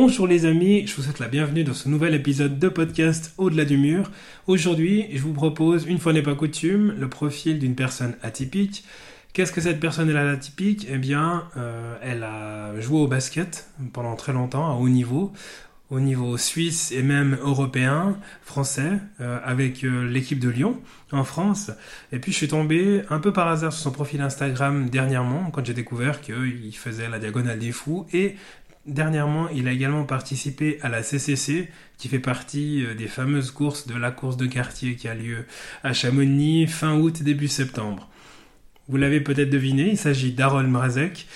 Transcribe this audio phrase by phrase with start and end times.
[0.00, 3.64] Bonjour les amis, je vous souhaite la bienvenue dans ce nouvel épisode de podcast Au-delà
[3.64, 4.12] du mur.
[4.46, 8.84] Aujourd'hui, je vous propose, une fois n'est pas coutume, le profil d'une personne atypique.
[9.32, 14.14] Qu'est-ce que cette personne est atypique Eh bien, euh, elle a joué au basket pendant
[14.14, 15.32] très longtemps, à haut niveau,
[15.90, 20.80] au niveau suisse et même européen, français, euh, avec euh, l'équipe de Lyon
[21.10, 21.72] en France.
[22.12, 25.66] Et puis je suis tombé un peu par hasard sur son profil Instagram dernièrement, quand
[25.66, 28.06] j'ai découvert qu'il faisait la diagonale des fous.
[28.12, 28.36] Et
[28.86, 33.86] dernièrement, il a également participé à la CCC, qui fait partie euh, des fameuses courses
[33.86, 35.44] de la course de quartier qui a lieu
[35.82, 38.08] à Chamonix fin août, début septembre.
[38.88, 41.26] Vous l'avez peut-être deviné, il s'agit d'Harold Mrazek.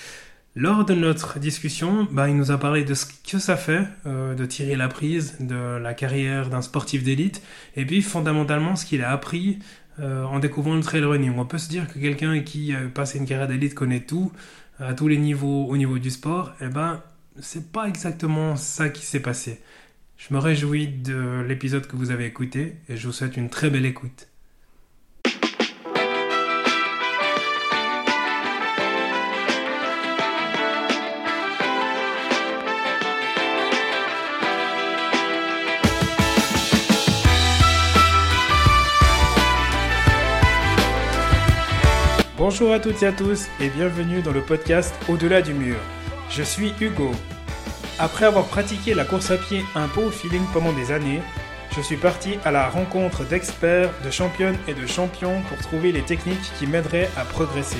[0.55, 4.35] Lors de notre discussion, bah, il nous a parlé de ce que ça fait euh,
[4.35, 7.41] de tirer la prise de la carrière d'un sportif d'élite,
[7.75, 9.59] et puis fondamentalement ce qu'il a appris
[9.99, 11.33] euh, en découvrant le trail running.
[11.37, 14.31] On peut se dire que quelqu'un qui a passé une carrière d'élite connaît tout,
[14.79, 17.01] à tous les niveaux au niveau du sport, et eh ben
[17.39, 19.61] c'est pas exactement ça qui s'est passé.
[20.17, 23.69] Je me réjouis de l'épisode que vous avez écouté et je vous souhaite une très
[23.69, 24.27] belle écoute.
[42.37, 45.77] Bonjour à toutes et à tous et bienvenue dans le podcast Au-delà du mur.
[46.35, 47.11] Je suis Hugo.
[47.99, 51.21] Après avoir pratiqué la course à pied un peu au feeling pendant des années,
[51.75, 56.01] je suis parti à la rencontre d'experts, de championnes et de champions pour trouver les
[56.01, 57.77] techniques qui m'aideraient à progresser.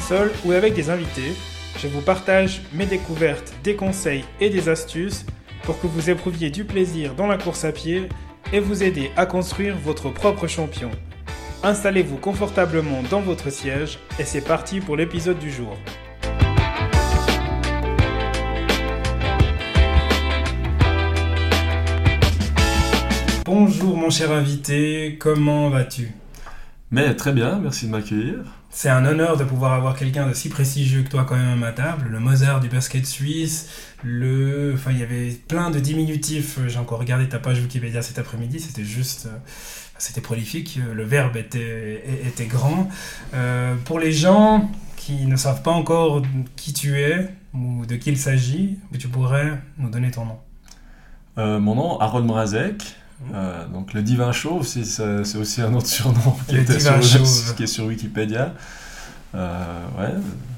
[0.00, 1.36] Seul ou avec des invités,
[1.78, 5.24] je vous partage mes découvertes, des conseils et des astuces
[5.62, 8.08] pour que vous éprouviez du plaisir dans la course à pied
[8.52, 10.90] et vous aider à construire votre propre champion.
[11.62, 15.78] Installez-vous confortablement dans votre siège et c'est parti pour l'épisode du jour.
[23.44, 26.10] Bonjour mon cher invité, comment vas-tu?
[26.90, 28.36] Mais très bien, merci de m'accueillir.
[28.70, 31.56] C'est un honneur de pouvoir avoir quelqu'un de si prestigieux que toi quand même à
[31.56, 33.68] ma table, le Mozart du basket suisse,
[34.02, 34.72] le...
[34.74, 38.60] Enfin, il y avait plein de diminutifs, j'ai encore regardé ta page Wikipédia cet après-midi,
[38.60, 39.26] c'était juste...
[39.26, 39.36] Euh,
[39.98, 42.88] c'était prolifique, le verbe était, était grand.
[43.34, 46.22] Euh, pour les gens qui ne savent pas encore
[46.56, 50.38] qui tu es ou de qui il s'agit, tu pourrais nous donner ton nom.
[51.36, 52.96] Euh, mon nom, Harold Mrazek.
[53.32, 56.94] Euh, donc le divin chauve, c'est aussi un autre surnom qui, était sur,
[57.56, 58.54] qui est sur Wikipédia.
[59.34, 60.14] ouais,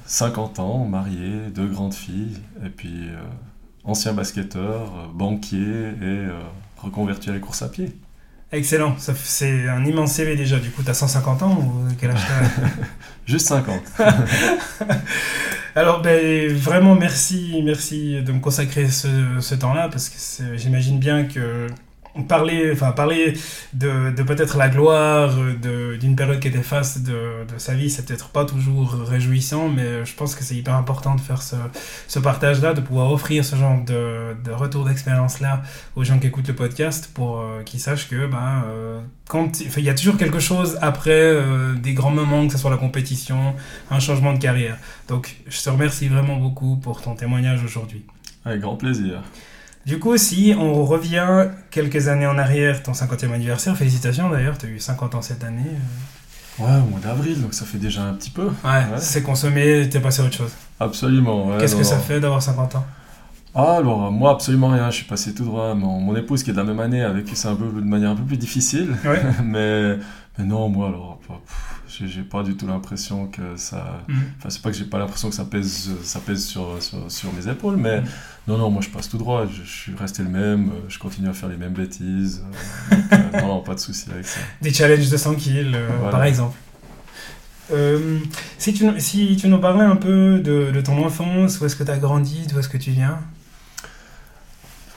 [0.07, 3.09] 50 ans, marié, deux grandes filles, et puis
[3.85, 6.27] ancien basketteur, banquier et
[6.79, 7.93] reconverti à la course à pied.
[8.53, 10.59] Excellent, c'est un immense CV déjà.
[10.61, 12.21] Du coup, tu as 150 ans ou quel âge
[13.27, 13.81] Juste 50.
[15.75, 19.09] Alors, ben, vraiment, merci, merci de me consacrer ce,
[19.41, 21.67] ce temps-là parce que j'imagine bien que
[22.25, 23.35] parler, enfin, parler
[23.73, 25.35] de, de peut-être la gloire
[26.01, 30.05] d'une période qui était face de, de sa vie, c'est peut-être pas toujours réjouissant, mais
[30.05, 31.57] je pense que c'est hyper important de faire ce,
[32.09, 35.63] ce partage-là, de pouvoir offrir ce genre de, de retour d'expérience-là
[35.95, 39.85] aux gens qui écoutent le podcast pour euh, qu'ils sachent que ben, euh, quand il
[39.85, 43.55] y a toujours quelque chose après euh, des grands moments, que ce soit la compétition,
[43.91, 44.79] un changement de carrière.
[45.09, 48.05] Donc je te remercie vraiment beaucoup pour ton témoignage aujourd'hui.
[48.45, 49.23] Avec grand plaisir.
[49.87, 54.67] Du coup, si on revient quelques années en arrière, ton 50e anniversaire, félicitations d'ailleurs, tu
[54.67, 55.63] as eu 50 ans cette année.
[56.59, 56.65] Euh.
[56.65, 58.47] Ouais, au mois d'avril, donc ça fait déjà un petit peu.
[58.65, 60.51] Ouais, c'est consommé, t'es passé à autre chose.
[60.81, 61.59] Absolument, ouais.
[61.59, 62.85] Qu'est-ce que ça fait d'avoir 50 ans?
[63.55, 64.91] Ah, alors, moi, absolument rien.
[64.91, 65.75] Je suis passé tout droit.
[65.75, 67.87] Mon, mon épouse, qui est de la même année, avec qui c'est un peu de
[67.87, 68.97] manière un peu plus difficile.
[69.05, 69.23] Ouais.
[69.45, 69.99] mais,
[70.37, 71.21] mais non, moi, alors,
[72.05, 74.03] j'ai pas du tout l'impression que ça.
[74.09, 74.17] Mhm.
[74.39, 77.51] Enfin, c'est pas que j'ai pas l'impression que ça pèse, ça pèse sur, sur, mes
[77.51, 78.07] épaules, mais mhm.
[78.49, 79.47] non, non, moi je passe tout droit.
[79.47, 82.45] Je, suis resté le même, je continue à faire les mêmes bêtises.
[83.13, 84.41] Euh, euh, non, non, pas de souci avec ça.
[84.61, 86.57] Des challenges de 100 kills, euh, par exemple.
[88.59, 91.85] si, tu, si tu nous parlais un peu de, de ton enfance, où est-ce que
[91.85, 93.21] tu as grandi, d'où est-ce que tu viens?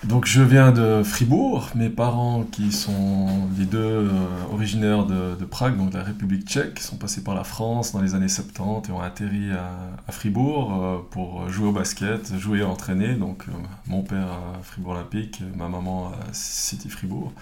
[0.05, 4.09] Donc je viens de Fribourg, mes parents qui sont les deux euh,
[4.53, 8.15] originaires de, Prague, donc de la République tchèque, sont passés par la France dans les
[8.15, 13.15] années 70 et ont atterri à, Fribourg euh, pour jouer au basket, jouer et entraîner.
[13.15, 13.51] Donc euh,
[13.87, 17.33] mon père à Fribourg Olympique, ma maman à City Fribourg.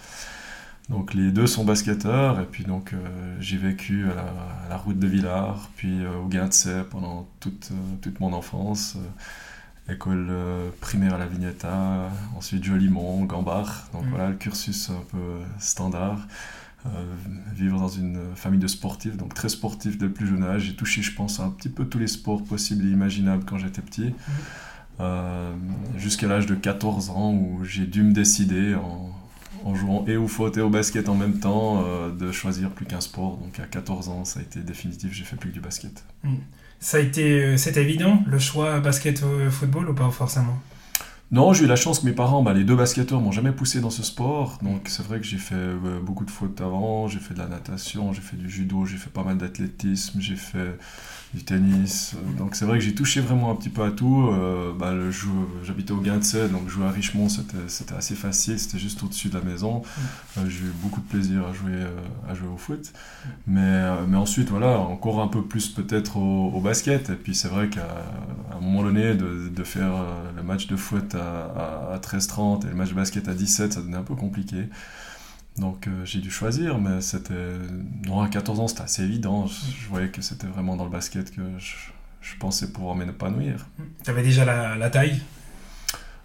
[0.89, 2.93] Donc les deux sont basketteurs et puis donc
[3.41, 8.97] j'ai vécu à la, route de Villars, puis au Guintsay pendant toute mon enfance
[9.89, 14.09] école euh, primaire à la Vignetta, ensuite Jolimont, Gambard, donc mm.
[14.09, 16.27] voilà le cursus un peu standard.
[16.85, 16.89] Euh,
[17.53, 20.61] vivre dans une famille de sportifs, donc très sportif dès le plus jeune âge.
[20.61, 23.81] J'ai touché, je pense, un petit peu tous les sports possibles et imaginables quand j'étais
[23.81, 24.13] petit.
[24.99, 25.97] Mm.
[25.97, 29.11] jusqu'à l'âge de 14 ans où j'ai dû me décider en,
[29.63, 32.85] en jouant et au foot et au basket en même temps, euh, de choisir plus
[32.85, 33.37] qu'un sport.
[33.37, 36.03] Donc à 14 ans, ça a été définitif, j'ai fait plus que du basket.
[36.23, 36.35] Hmm.
[36.79, 40.59] Ça a été, euh, c'était évident, le choix basket-football ou pas forcément?
[41.29, 43.81] Non, j'ai eu la chance que mes parents, bah, les deux basketteurs, m'ont jamais poussé
[43.81, 44.59] dans ce sport.
[44.61, 47.47] Donc c'est vrai que j'ai fait euh, beaucoup de foot avant, j'ai fait de la
[47.47, 50.77] natation, j'ai fait du judo, j'ai fait pas mal d'athlétisme, j'ai fait
[51.33, 52.15] du tennis.
[52.37, 54.29] Donc c'est vrai que j'ai touché vraiment un petit peu à tout.
[54.31, 54.93] Euh, bah,
[55.63, 59.43] J'habitais au Guindsay, donc jouer à Richemont c'était assez facile, c'était juste au-dessus de la
[59.43, 59.79] maison.
[59.79, 60.39] Mm.
[60.39, 61.83] Euh, j'ai eu beaucoup de plaisir à jouer,
[62.29, 62.79] à jouer au foot.
[62.79, 63.29] Mm.
[63.47, 67.09] Mais, mais ensuite, voilà, encore un peu plus peut-être au, basket.
[67.09, 68.05] Et puis c'est vrai qu'à
[68.55, 69.91] un moment donné, de, de faire
[70.33, 73.73] le match de foot à, à, à 13-30 et le match de basket à 17,
[73.73, 74.69] ça devenait un peu compliqué.
[75.59, 77.33] Donc euh, j'ai dû choisir, mais c'était.
[78.05, 79.47] Non, à 14 ans, c'était assez évident.
[79.47, 83.65] Je, voyais que c'était vraiment dans le basket que je, pensais pouvoir m'épanouir.
[84.03, 85.19] Tu avais déjà la, taille?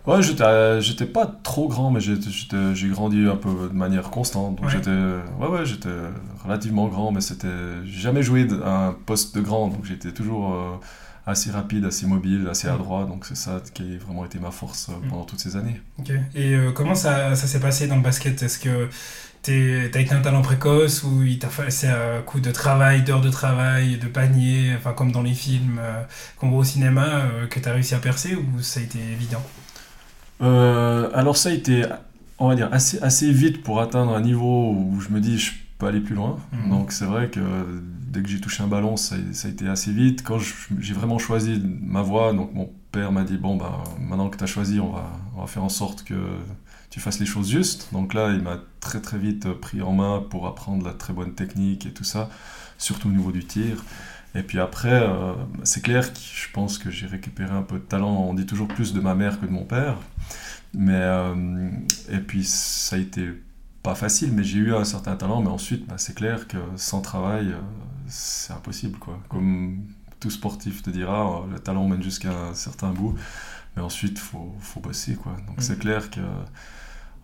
[0.06, 4.56] Ouais, j'étais pas trop grand, mais j'ai grandi un peu de manière constante.
[4.56, 5.88] Donc j'étais ouais, ouais, j'étais
[6.44, 7.84] relativement grand, mais c'était.
[7.84, 10.52] J'ai jamais joué à un poste de grand, donc j'étais toujours.
[10.52, 10.76] Euh,
[11.26, 13.04] assez rapide, assez mobile, assez adroit.
[13.04, 15.80] Donc c'est ça qui a vraiment été ma force euh, pendant toutes ces années.
[15.98, 16.12] Ok.
[16.34, 18.42] Et comment ça, ça s'est passé dans le basket?
[18.42, 18.88] Est-ce que
[19.42, 21.22] t'as été un talent précoce ou
[21.68, 25.78] c'est un coup de travail, d'heures de travail, de panier, enfin comme dans les films
[25.80, 26.02] euh,
[26.38, 29.42] qu'on voit au cinéma, euh, que t'as réussi à percer ou ça a été évident?
[30.42, 31.84] Euh, Alors ça a été,
[32.38, 35.52] on va dire, assez, assez vite pour atteindre un niveau où je me dis je
[35.82, 36.38] peux aller plus loin.
[36.52, 36.70] Mhm.
[36.70, 37.40] Donc c'est vrai que
[38.06, 40.22] dès que j'ai touché un ballon, ça, ça, a été assez vite.
[40.22, 44.36] Quand j'ai vraiment choisi ma voie, donc mon père m'a dit bon bah maintenant que
[44.36, 46.14] tu as choisi, on va, on va faire en sorte que
[46.90, 47.88] tu fasses les choses justes.
[47.92, 51.34] Donc là, il m'a très très vite pris en main pour apprendre la très bonne
[51.34, 52.30] technique et tout ça,
[52.78, 53.82] surtout au niveau du tir.
[54.34, 55.34] Et puis après, euh,
[55.64, 58.14] c'est clair que je pense que j'ai récupéré un peu de talent.
[58.28, 59.96] On dit toujours plus de ma mère que de mon père.
[60.74, 61.70] Mais, euh,
[62.08, 63.28] et puis ça a été
[63.82, 65.42] pas facile, mais j'ai eu un certain talent.
[65.42, 67.60] Mais ensuite, bah, c'est clair que sans travail, euh,
[68.06, 68.98] c'est impossible.
[68.98, 69.20] Quoi.
[69.28, 69.84] Comme
[70.20, 73.14] tout sportif te dira, le talent mène jusqu'à un certain bout.
[73.76, 75.14] Mais ensuite, il faut, faut, bosser.
[75.16, 75.32] Quoi.
[75.46, 75.62] Donc mm.
[75.62, 76.20] c'est clair que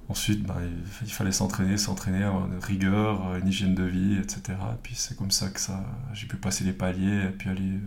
[0.08, 0.56] Ensuite, bah,
[1.02, 4.40] il, fallait s'entraîner, s'entraîner, avoir une rigueur, une hygiène de vie, etc.
[4.48, 5.84] Et puis c'est comme ça que ça,
[6.14, 7.80] j'ai pu passer les paliers et puis aller, euh,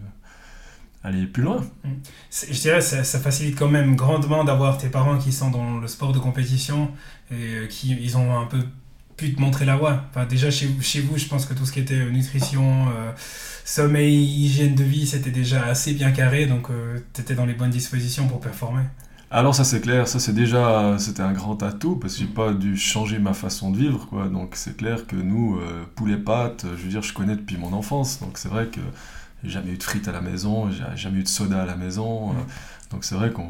[1.04, 1.62] aller plus loin.
[1.84, 1.90] Mm.
[2.32, 5.88] Je dirais ça, ça facilite quand même grandement d'avoir tes parents qui sont dans le
[5.88, 6.92] sport de compétition
[7.32, 8.60] et euh, qui ils ont un peu
[9.18, 10.06] pu te montrer la voie.
[10.10, 12.88] Enfin, déjà chez, chez vous, je pense que tout ce qui était euh, nutrition,
[13.66, 16.70] sommeil, hygiène de vie, c'était déjà assez bien carré, donc
[17.14, 18.84] tu étais dans les bonnes dispositions pour performer.
[19.34, 22.52] Alors ça c'est clair, ça c'est déjà c'était un grand atout parce que j'ai pas
[22.52, 24.28] dû changer ma façon de vivre quoi.
[24.28, 27.72] Donc c'est clair que nous euh, poulet pâtes, je veux dire je connais depuis mon
[27.72, 28.20] enfance.
[28.20, 28.82] Donc c'est vrai que
[29.50, 32.32] jamais eu de frites à la maison, j'ai jamais eu de soda à la maison.
[32.32, 32.34] Euh,
[32.92, 33.50] donc c'est vrai qu'on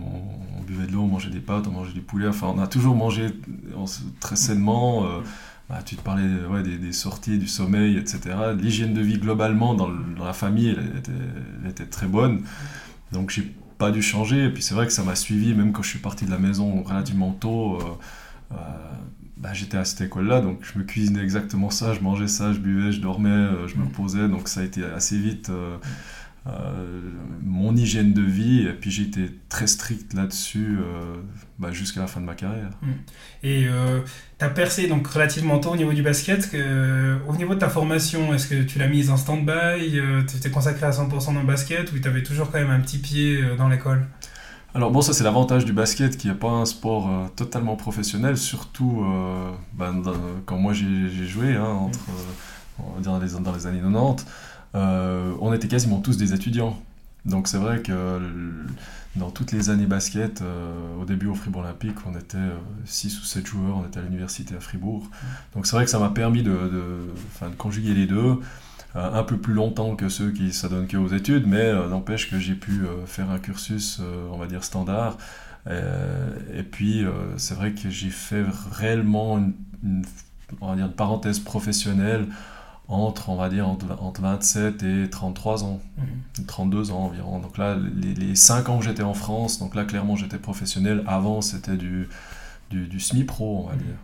[0.65, 2.27] buvait de l'eau, on mangeait des pâtes, on mangeait du poulet.
[2.27, 3.27] Enfin on a toujours mangé
[4.19, 5.05] très sainement.
[5.05, 5.21] Euh,
[5.69, 8.19] bah, tu te parlais ouais, des, sorties, du sommeil, etc.
[8.57, 9.89] L'hygiène de vie globalement dans,
[10.19, 11.11] la famille elle était,
[11.63, 12.43] elle était très bonne.
[13.11, 14.45] Donc j'ai pas dû changer.
[14.45, 16.37] Et puis c'est vrai que ça m'a suivi, même quand je suis parti de la
[16.37, 17.77] maison relativement tôt.
[17.77, 17.83] Euh,
[18.51, 18.57] euh,
[19.37, 22.59] bah, j'étais à cette école-là, donc je me cuisinais exactement ça, je mangeais ça, je
[22.59, 25.77] buvais, je dormais, euh, je me reposais, donc ça a été assez vite euh,
[27.43, 30.77] mon hygiène de vie, et puis j'ai été très strict là-dessus
[31.59, 32.71] bah, jusqu'à la fin de ma carrière.
[32.81, 32.87] Mmh.
[33.43, 33.67] Et
[34.39, 36.49] tu as percé donc relativement tôt au niveau du basket.
[36.49, 40.49] Que, au niveau de ta formation, est-ce que tu l'as mise en stand-by Tu t'es
[40.49, 43.39] consacré à 100% dans le basket ou tu avais toujours quand même un petit pied
[43.55, 44.07] dans l'école?
[44.73, 49.03] Alors bon, ça c'est l'avantage du basket qui n'est pas un sport totalement professionnel, surtout
[49.73, 49.93] bah,
[50.45, 51.99] quand moi j'ai joué, hein, entre,
[52.79, 54.25] on va dire dans les, dans les années 90.
[54.73, 56.79] Euh, on était quasiment tous des étudiants.
[57.25, 58.19] Donc c'est vrai que
[59.15, 62.37] dans toutes les années basket, euh, au début au Fribourg Olympique, on était
[62.85, 65.03] 6 euh, ou 7 joueurs, on était à l'université à Fribourg.
[65.53, 67.11] Donc c'est vrai que ça m'a permis de,
[67.57, 68.39] conjuguer les deux,
[68.93, 72.55] un peu plus longtemps que ceux qui s'adonnent que aux études, mais n'empêche que j'ai
[72.55, 75.17] pu faire un cursus, on va dire, standard.
[75.67, 77.05] et puis
[77.37, 80.03] c'est vrai que j'ai fait réellement une,
[80.59, 82.27] on va dire, une parenthèse professionnelle
[82.91, 85.79] entre, on va dire, entre, 27 et 33 ans,
[86.47, 86.91] 32 mhm.
[86.91, 87.39] ans environ.
[87.39, 91.03] Donc là, les, les 5 ans que j'étais en France, donc là, clairement, j'étais professionnel.
[91.07, 92.09] Avant, c'était du,
[92.69, 93.81] du, du semi-pro, on va mhm.
[93.81, 93.95] dire.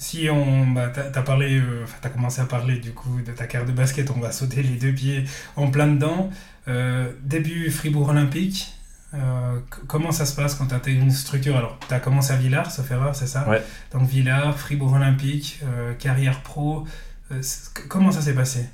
[0.00, 3.66] Si on, bah, t'as parlé, euh, as commencé à parler du coup de ta carte
[3.66, 5.24] de basket, on va sauter les deux pieds
[5.56, 6.30] en plein dedans.
[6.68, 8.72] Euh, début Fribourg Olympique,
[9.12, 11.54] euh, comment ça se passe quand tu intègres une structure?
[11.54, 13.46] Alors, tu as commencé à Villars, sauf erreur, c'est ça?
[13.46, 13.62] Ouais.
[13.92, 15.60] Donc Villars, Fribourg Olympique,
[15.98, 16.86] carrière pro,
[17.30, 17.42] euh,
[17.90, 18.64] comment ça s'est passé?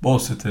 [0.00, 0.48] Bon, c'était.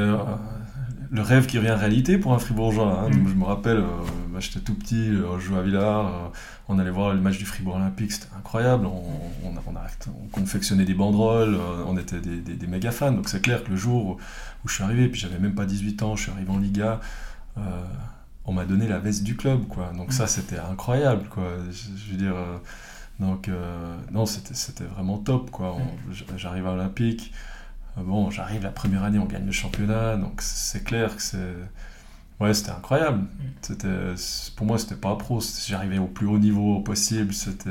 [1.12, 3.01] Le rêve qui revient réalité pour un Fribourgeois.
[3.05, 3.09] Hein.
[3.09, 3.27] Mm.
[3.27, 3.88] Je me rappelle, euh,
[4.33, 6.27] bah, j'étais tout petit, euh, on jouait à Villars, euh,
[6.67, 8.85] on allait voir le match du Fribourg Olympique, c'était incroyable.
[8.85, 9.03] On,
[9.43, 9.88] on, a- on a-
[10.24, 13.12] on confectionnait des banderoles, euh, on était des, des- des méga fans.
[13.12, 14.17] Donc c'est clair que le jour où,
[14.67, 17.00] je suis arrivé, puis j'avais même pas 18 ans, je suis arrivé en Liga,
[18.47, 19.91] on m'a donné la veste du club, quoi.
[19.97, 21.43] Donc ça, c'était incroyable, quoi.
[21.71, 22.35] Je, je veux dire,
[23.19, 23.50] donc
[24.12, 25.75] non, c'était vraiment top, quoi.
[25.77, 27.31] On- J'arrive à Olympique.
[27.98, 31.56] Euh, Bon, j'arrive la première année, on gagne le championnat, donc c'est clair que c'est.
[32.40, 33.28] Ouais, c'était incroyable.
[33.62, 33.88] C'était,
[34.58, 35.40] pour moi, c'était pas pro.
[35.68, 37.34] J'arrivais au plus haut niveau possible.
[37.34, 37.70] C'était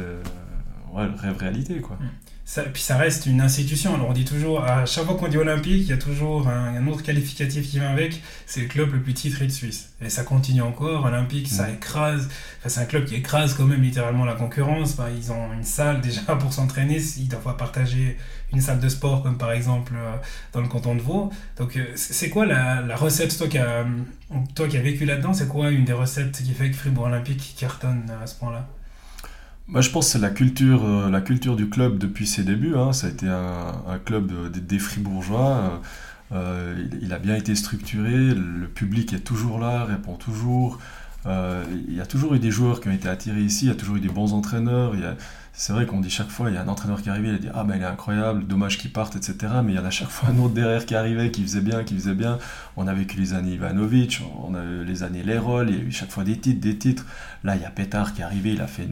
[0.92, 1.98] ouais, le rêve réalité, quoi.
[2.46, 3.94] Ça, puis ça reste une institution.
[3.94, 6.74] Alors on dit toujours, à chaque fois qu'on dit olympique, il y a toujours un,
[6.76, 8.22] un autre qualificatif qui vient avec.
[8.44, 9.94] C'est le club le plus titré de Suisse.
[10.02, 11.06] Et ça continue encore.
[11.06, 11.74] Olympique, ça Mm.
[11.74, 12.28] écrase.
[12.60, 14.94] Enfin, c'est un club qui écrase quand même littéralement la concurrence.
[14.96, 16.98] Bah, ils ont une salle déjà pour s'entraîner.
[17.16, 18.18] Ils doivent partager
[18.52, 20.14] une salle de sport comme par exemple euh,
[20.52, 21.30] dans le canton de Vaud.
[21.56, 23.86] Donc euh, c'est c'est quoi la, la recette, toi qui as
[24.54, 27.54] toi qui as vécu là-dedans, c'est quoi une des recettes qui fait que Fribourg Olympique
[27.58, 28.68] cartonne à ce point-là?
[29.66, 32.76] Moi, je pense que c'est la culture, euh, la culture du club depuis ses débuts.
[32.76, 32.92] hein.
[32.92, 35.80] Ça a été un, club euh, des, Fribourgeois.
[36.32, 38.34] Euh, il, a bien été structuré.
[38.34, 40.78] Le public est toujours là, répond toujours.
[41.26, 43.64] Il y a toujours eu des joueurs qui ont été attirés ici.
[43.66, 44.94] Il y a toujours eu des bons entraîneurs.
[45.56, 47.38] C'est vrai qu'on dit chaque fois, il y a un entraîneur qui arrive, il a
[47.38, 49.36] dit Ah, ben il est incroyable, dommage qu'il parte, etc.
[49.64, 51.84] Mais il y en a chaque fois un autre derrière qui arrivait, qui faisait bien,
[51.84, 52.38] qui faisait bien.
[52.76, 55.82] On a vécu les années Ivanovic, on a eu les années Lerol, il y a
[55.84, 57.06] eu chaque fois des titres, des titres.
[57.44, 58.88] Là, il y a Pétard qui est arrivé, il a fait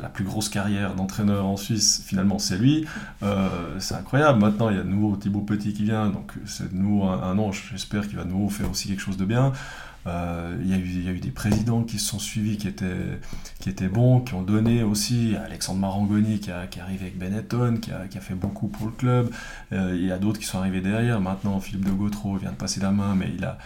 [0.00, 2.86] la, plus grosse carrière d'entraîneur en Suisse, finalement c'est lui.
[3.24, 3.48] Euh,
[3.80, 4.38] c'est incroyable.
[4.38, 7.24] Maintenant, il y a de nouveau Thibaut Petit qui vient, donc c'est de nouveau un,
[7.24, 9.52] un an, j'espère qu'il va de nouveau faire aussi quelque chose de bien.
[10.06, 12.58] Euh, il, y a eu, il y a eu des présidents qui se sont suivis,
[12.58, 13.18] qui étaient,
[13.60, 15.34] qui étaient bons, qui ont donné aussi.
[15.36, 18.68] Alexandre Marangoni qui, a, qui est arrivé avec Benetton, qui a, qui a fait beaucoup
[18.68, 19.30] pour le club.
[19.72, 21.20] Euh, il y a d'autres qui sont arrivés derrière.
[21.20, 23.58] Maintenant, Philippe de Gautreau vient de passer la main, mais il a,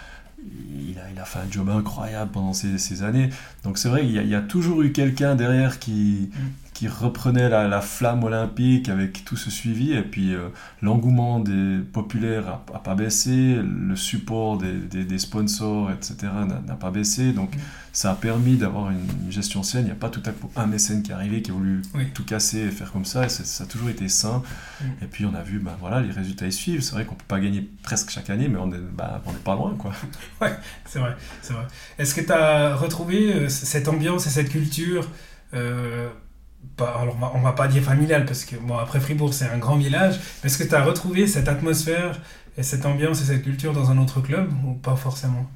[0.88, 3.30] il a, il a fait un job incroyable pendant ces, ces années.
[3.64, 6.30] Donc c'est vrai y, il y a toujours eu quelqu'un derrière qui,
[6.78, 9.92] qui reprenait la, la flamme olympique avec tout ce suivi.
[9.94, 10.48] Et puis euh,
[10.80, 16.16] l'engouement des populaires n'a pas baissé, le support des, des- des sponsors, etc.
[16.66, 17.32] n'a pas baissé.
[17.32, 17.60] Donc Mm.
[17.92, 19.82] ça a permis d'avoir une, gestion saine.
[19.82, 21.82] Il n'y a pas tout à coup un mécène qui est arrivé, qui a voulu
[21.96, 22.04] Oui.
[22.14, 23.24] tout casser et faire comme ça.
[23.26, 24.40] Et ça a toujours été sain.
[24.80, 24.84] Mm.
[25.02, 26.80] Et puis on a vu, ben, voilà, les résultats ils suivent.
[26.82, 29.56] C'est vrai qu'on peut pas gagner presque chaque année, mais on est, ben, n'est pas
[29.56, 29.74] loin.
[29.76, 29.92] Quoi.
[30.86, 31.66] C'est vrai, c'est vrai.
[31.98, 35.06] Est-ce que tu as retrouvé euh, cette ambiance et cette culture
[35.54, 36.08] euh,
[36.76, 39.76] pas- alors on va, pas dire familiale parce que bon après Fribourg c'est un grand
[39.76, 42.20] village, est-ce que tu as retrouvé cette atmosphère
[42.56, 45.46] et cette ambiance et cette culture dans un autre club ou pas forcément?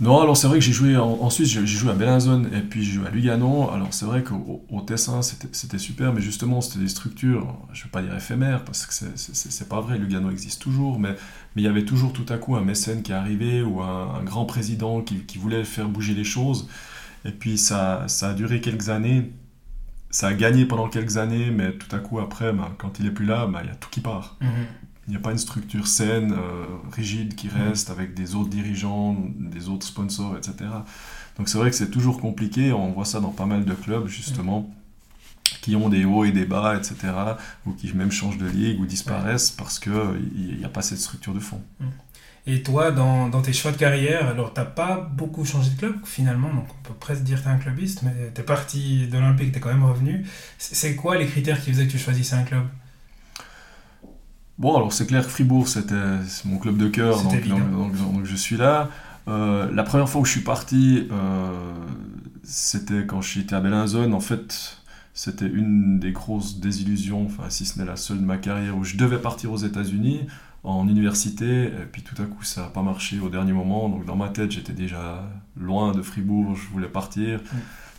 [0.00, 2.82] Non, alors c'est vrai que j'ai joué en, Suisse, j'ai joué à Bellinzone et puis
[2.82, 3.70] j'ai joué à Lugano.
[3.70, 7.84] Alors c'est vrai qu'au au Tessin c'était super, mais justement c'était des structures, je ne
[7.84, 11.10] vais pas dire éphémères parce que c'est pas vrai, Lugano existe toujours, mais
[11.54, 14.22] mais il y avait toujours tout à coup un mécène qui arrivait ou un, un
[14.22, 16.68] grand président qui, qui voulait faire bouger les choses.
[17.26, 19.30] Et puis ça, ça a duré quelques années,
[20.10, 23.10] ça a gagné pendant quelques années, mais tout à coup après, ben, quand il est
[23.12, 24.36] plus là, ben, il y a tout qui part.
[25.06, 29.16] Il n'y a pas une structure saine, euh, rigide qui reste avec des autres dirigeants,
[29.38, 30.70] des autres sponsors, etc.
[31.36, 32.72] Donc c'est vrai que c'est toujours compliqué.
[32.72, 34.72] On voit ça dans pas mal de clubs, justement,
[35.62, 36.96] qui ont des hauts et des bas, etc.
[37.66, 41.34] Ou qui même changent de ligue ou disparaissent parce qu'il n'y a pas cette structure
[41.34, 41.60] de fond.
[42.46, 45.94] Et toi, dans, dans tes choix de carrière, alors t'as pas beaucoup changé de club
[46.04, 49.60] finalement, donc on peut presque dire que t'es un clubiste, mais t'es parti d'Olympique, t'es
[49.60, 50.26] quand même revenu.
[50.58, 52.64] C'est quoi les critères qui faisaient que tu choisissais un club?
[54.58, 55.94] Bon, alors c'est clair que Fribourg, c'était
[56.44, 58.88] mon club de cœur, donc- donc je suis là.
[59.28, 61.72] Euh, la première fois où je suis parti, euh,
[62.42, 64.12] c'était quand j'étais à Bellinzone.
[64.12, 64.78] En fait,
[65.14, 68.84] c'était une des grosses désillusions, enfin, si ce n'est la seule de ma carrière, où
[68.84, 70.26] je devais partir aux États-Unis
[70.62, 73.88] en université, et puis tout à coup, ça n'a pas marché au dernier moment.
[73.88, 75.24] Donc dans ma tête, j'étais déjà
[75.56, 77.40] loin de Fribourg, je voulais partir.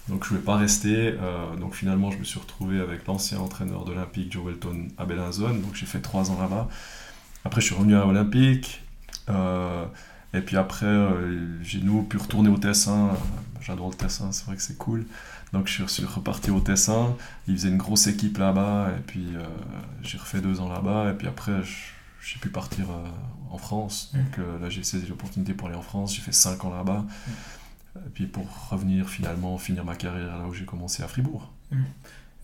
[0.09, 1.15] Donc je ne voulais pas rester.
[1.19, 5.61] Euh, donc finalement, je me suis retrouvé avec l'ancien entraîneur d'Olympique, Joe Welton, à Bellinzone.
[5.61, 6.67] Donc j'ai fait trois ans là-bas.
[7.45, 8.83] Après, je suis revenu à Olympique.
[9.29, 9.85] Euh,
[10.33, 13.09] et puis après, euh, j'ai nouveau pu retourner au Tessin.
[13.61, 15.05] J'adore le Tessin, c'est vrai que c'est cool.
[15.53, 17.15] Donc je suis reparti au Tessin.
[17.47, 18.89] Il faisait une grosse équipe là-bas.
[18.97, 19.25] Et puis
[20.03, 21.11] j'ai refait deux ans là-bas.
[21.11, 23.07] Et puis après, je- j'ai pu partir euh,
[23.49, 24.11] en France.
[24.13, 26.15] Donc euh, là, j'ai saisi l'opportunité pour aller en France.
[26.15, 27.05] J'ai fait cinq ans là-bas.
[27.97, 31.51] Et puis pour revenir finalement, finir ma carrière là où j'ai commencé à Fribourg.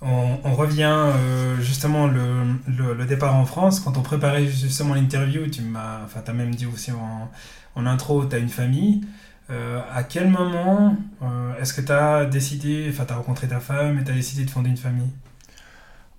[0.01, 3.79] On, on revient euh, justement le, le, le départ en France.
[3.79, 7.31] Quand on préparait justement l'interview, tu m'as, enfin, as même dit aussi en,
[7.75, 9.01] en intro, tu as une famille.
[9.49, 13.61] Euh, à quel moment euh, est-ce que tu as décidé, enfin, tu as rencontré ta
[13.61, 15.09] femme et tu as décidé de fonder une famille?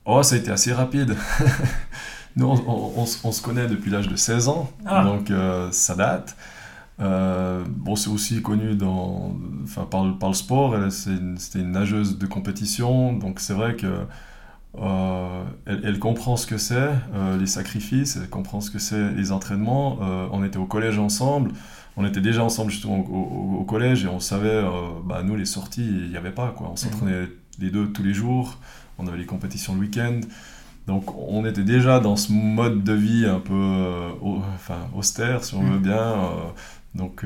[0.06, 1.14] Oh, ça a été assez rapide.
[2.38, 5.04] Nous, on, on- on se- on se connaît depuis l'âge de 16 ans, Ah.
[5.04, 6.36] donc euh, ça date.
[6.98, 10.74] bon, c'est aussi connu dans, enfin, par, le, par le sport.
[10.90, 14.06] C'était une, nageuse de compétition, donc c'est vrai que
[15.66, 16.90] elle, elle, comprend ce que c'est,
[17.38, 19.98] les sacrifices, elle comprend ce que c'est les entraînements.
[20.32, 21.52] on était au collège ensemble
[21.98, 24.68] on était déjà ensemble justement au, collège et on savait, euh,
[25.04, 26.70] bah, nous les sorties, il n'y avait pas quoi.
[26.72, 27.26] On s'entraînait
[27.58, 28.58] les deux tous les jours,
[28.98, 30.20] on avait les compétitions le week-end.
[30.88, 35.54] Donc on était déjà dans ce mode de vie un peu euh, enfin, austère, si
[35.54, 35.82] on veut mm.
[35.82, 36.02] bien.
[36.02, 36.28] Euh,
[36.96, 37.24] donc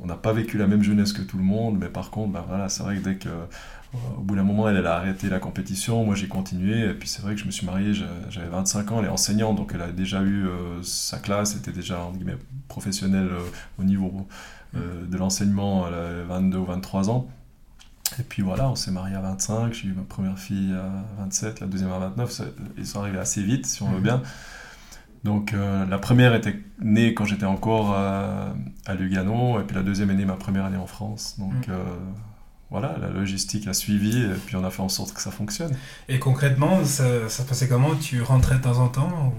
[0.00, 2.44] on n'a pas vécu la même jeunesse que tout le monde, mais par contre, bah,
[2.46, 3.30] voilà, c'est vrai que dès que
[4.16, 7.08] au bout d'un moment, elle, elle, a arrêté la compétition, moi j'ai continué, et puis
[7.08, 7.94] c'est vrai que je me suis marié,
[8.28, 11.72] j'avais 25 ans, elle est enseignante, donc elle a déjà eu euh, sa classe, était
[11.72, 12.36] déjà guillemets,
[12.68, 13.40] professionnelle euh,
[13.78, 14.26] au niveau
[14.76, 17.28] euh, de l'enseignement, elle avait 22 ou 23 ans.
[18.18, 21.60] Et puis voilà, on s'est marié à 25, j'ai eu ma première fille à 27,
[21.60, 22.42] la deuxième à 29,
[22.76, 24.02] ils sont arrivés assez vite, si on veut mhm.
[24.02, 24.22] bien.
[25.24, 28.54] Donc la première était née quand j'étais encore à
[28.98, 31.36] Lugano, et puis la deuxième est née ma première année en France.
[31.38, 31.74] Donc mhm
[32.70, 35.74] voilà, la logistique a suivi et puis on a fait en sorte que ça fonctionne.
[36.08, 37.94] Et concrètement, ça, ça se passait comment?
[37.94, 39.34] Tu rentrais de temps en temps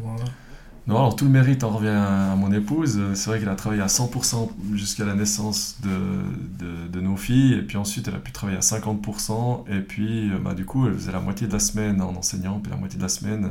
[0.89, 3.00] Alors tout le mérite en revient à, mon épouse.
[3.13, 7.77] C'est vrai qu'elle a travaillé à 100% jusqu'à la naissance de, nos filles et puis
[7.77, 11.22] ensuite elle a pu travailler à 50% et puis bah, du coup elle faisait la
[11.22, 13.50] moitié de la semaine en enseignant puis la moitié de la semaine...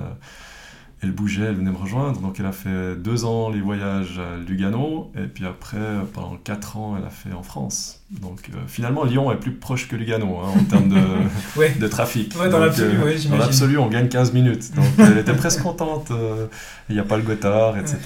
[0.98, 2.20] Euh, elle bougeait, elle venait me rejoindre.
[2.20, 5.78] Donc elle a fait deux ans les voyages à Lugano, et puis après,
[6.12, 8.02] pendant quatre ans, elle a fait en France.
[8.10, 12.34] Donc euh, finalement, Lyon est plus proche que Lugano hein, en termes de, de trafic.
[12.40, 14.74] Ouais, dans l'absolu, on gagne 15 minutes.
[14.74, 16.10] Donc elle était presque contente.
[16.10, 16.46] Euh,
[16.88, 17.98] il n'y a pas le Gotthard, etc.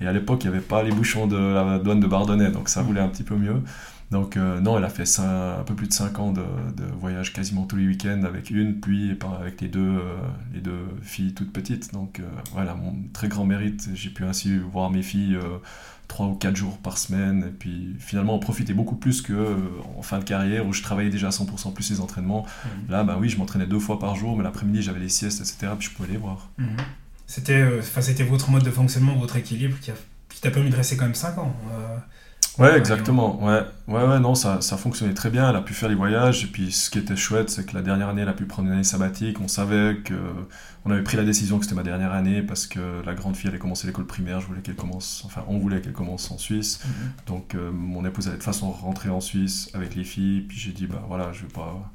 [0.00, 2.68] Et à l'époque, il n'y avait pas les bouchons de la douane de Bardonnay, donc
[2.68, 3.60] ça roulait un petit peu mieux.
[4.14, 7.32] Donc euh, non, elle a fait un peu plus de 5 ans de, de voyage
[7.32, 10.14] quasiment tous les week-ends avec une, puis avec les deux, euh,
[10.52, 11.92] les deux filles toutes petites.
[11.92, 15.36] Donc euh, voilà, mon très grand mérite, j'ai pu ainsi voir mes filles
[16.06, 19.58] 3 ou 4 jours par semaine, et puis finalement en profiter beaucoup plus que
[19.98, 22.46] en fin de carrière où je travaillais déjà à 100% plus les entraînements.
[22.46, 22.92] Mmh.
[22.92, 25.72] Là, bah oui, je m'entraînais deux fois par jour, mais l'après-midi j'avais les siestes, etc.,
[25.76, 26.50] puis je pouvais les voir.
[26.58, 26.66] Mmh.
[27.26, 29.90] C'était, c'était votre mode de fonctionnement, votre équilibre qui,
[30.28, 31.56] qui t'a permis de rester quand même 5 ans
[32.58, 33.42] Ouais, exactement.
[33.44, 35.50] Ouais, ouais, ouais, non, ça, ça fonctionnait très bien.
[35.50, 36.44] Elle a pu faire les voyages.
[36.44, 38.68] Et puis, ce qui était chouette, c'est que la dernière année, elle a pu prendre
[38.68, 39.40] une année sabbatique.
[39.40, 40.14] On savait que,
[40.84, 43.50] on avait pris la décision que c'était ma dernière année parce que la grande fille
[43.50, 44.40] allait commencer l'école primaire.
[44.40, 46.80] Je voulais qu'elle commence, enfin, on voulait qu'elle commence en Suisse.
[46.84, 47.12] Mhm.
[47.26, 50.42] Donc, euh, mon épouse allait de façon rentrer en Suisse avec les filles.
[50.42, 51.90] Puis j'ai dit, bah voilà, je vais pas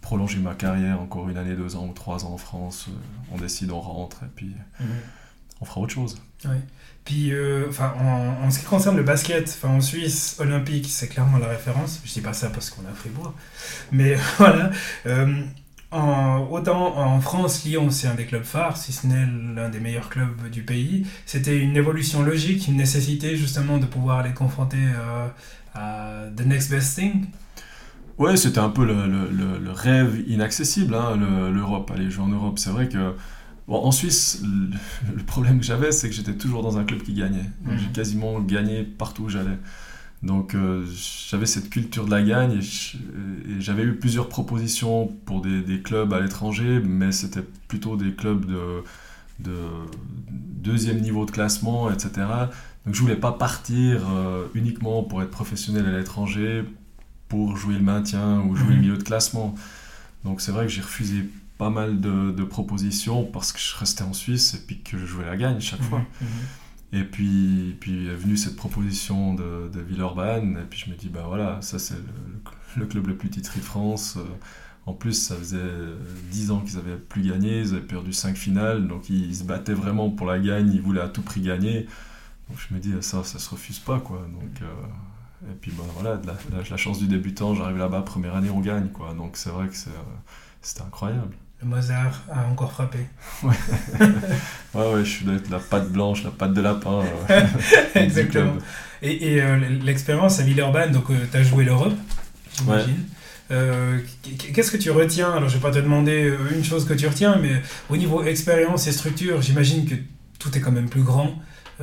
[0.00, 2.88] prolonger ma carrière encore une année, deux ans ou trois ans en France.
[3.32, 4.86] On décide, on rentre et puis mhm.
[5.60, 6.20] On fera autre chose.
[6.44, 6.60] Ouais.
[7.04, 11.48] Puis, euh, enfin, en, ce qui concerne le basket, en Suisse, olympique, c'est clairement la
[11.48, 12.00] référence.
[12.04, 13.34] Je dis pas ça parce qu'on a Fribourg.
[13.92, 14.70] Mais voilà.
[15.06, 15.42] Euh,
[15.90, 19.80] en, autant en France, Lyon, c'est un des clubs phares, si ce n'est l'un des
[19.80, 21.06] meilleurs clubs du pays.
[21.26, 25.28] C'était une évolution logique, une nécessité justement de pouvoir aller confronter euh,
[25.74, 27.26] à the next best thing.
[28.16, 31.16] Ouais, c'était un peu le, le, le rêve inaccessible, hein,
[31.52, 32.58] l'Europe, aller jouer en Europe.
[32.58, 33.14] C'est vrai que
[33.66, 34.42] Bon, en Suisse,
[35.14, 37.50] le, problème que j'avais, c'est que j'étais toujours dans un club qui gagnait.
[37.66, 37.92] J'ai mhm.
[37.92, 39.58] quasiment gagné partout où j'allais.
[40.22, 40.86] Donc euh,
[41.28, 46.12] j'avais cette culture de la gagne et j'avais eu plusieurs propositions pour des, des clubs
[46.14, 48.82] à l'étranger, mais c'était plutôt des clubs de,
[49.40, 49.54] de,
[50.30, 52.10] deuxième niveau de classement, etc.
[52.86, 56.64] Donc je voulais pas partir euh, uniquement pour être professionnel à l'étranger,
[57.28, 58.80] pour jouer le maintien ou jouer le mhm.
[58.80, 59.54] milieu de classement.
[60.24, 64.12] Donc c'est vrai que j'ai refusé pas mal de, propositions parce que je restais en
[64.12, 66.04] Suisse et puis que je jouais la gagne chaque mhm, fois.
[66.20, 66.28] Mhm.
[66.92, 71.08] Et puis, puis est venue cette proposition de, de Villeurbanne, et puis je me dis,
[71.08, 71.96] bah voilà, ça c'est
[72.76, 74.16] le, club le plus titré de France.
[74.86, 75.58] En plus, ça faisait
[76.30, 79.74] 10 ans qu'ils avaient plus gagné, ils avaient perdu 5 finales, donc ils, se battaient
[79.74, 81.88] vraiment pour la gagne, ils voulaient à tout prix gagner.
[82.48, 84.18] Donc je me dis, ça, ça se refuse pas, quoi.
[84.32, 88.50] Donc, euh, et puis bah, voilà, la, la, chance du débutant, j'arrive là-bas, première année,
[88.50, 89.14] on gagne, quoi.
[89.14, 89.74] Donc c'est vrai que
[90.64, 91.34] c'était incroyable.
[91.64, 92.98] Mozart a encore frappé.
[94.74, 97.04] Ouais, ouais, je suis la patte blanche, la patte de lapin.
[97.30, 97.40] Euh,
[97.94, 98.54] Exactement.
[99.02, 101.94] Et, et euh, l'expérience à Villeurbanne, donc euh, tu as joué l'Europe,
[102.58, 103.04] j'imagine.
[104.52, 105.32] Qu'est-ce que tu retiens?
[105.32, 108.88] Alors, je vais pas te demander une chose que tu retiens, mais au niveau expérience
[108.88, 109.94] et structure, j'imagine que
[110.40, 111.32] tout est quand même plus grand.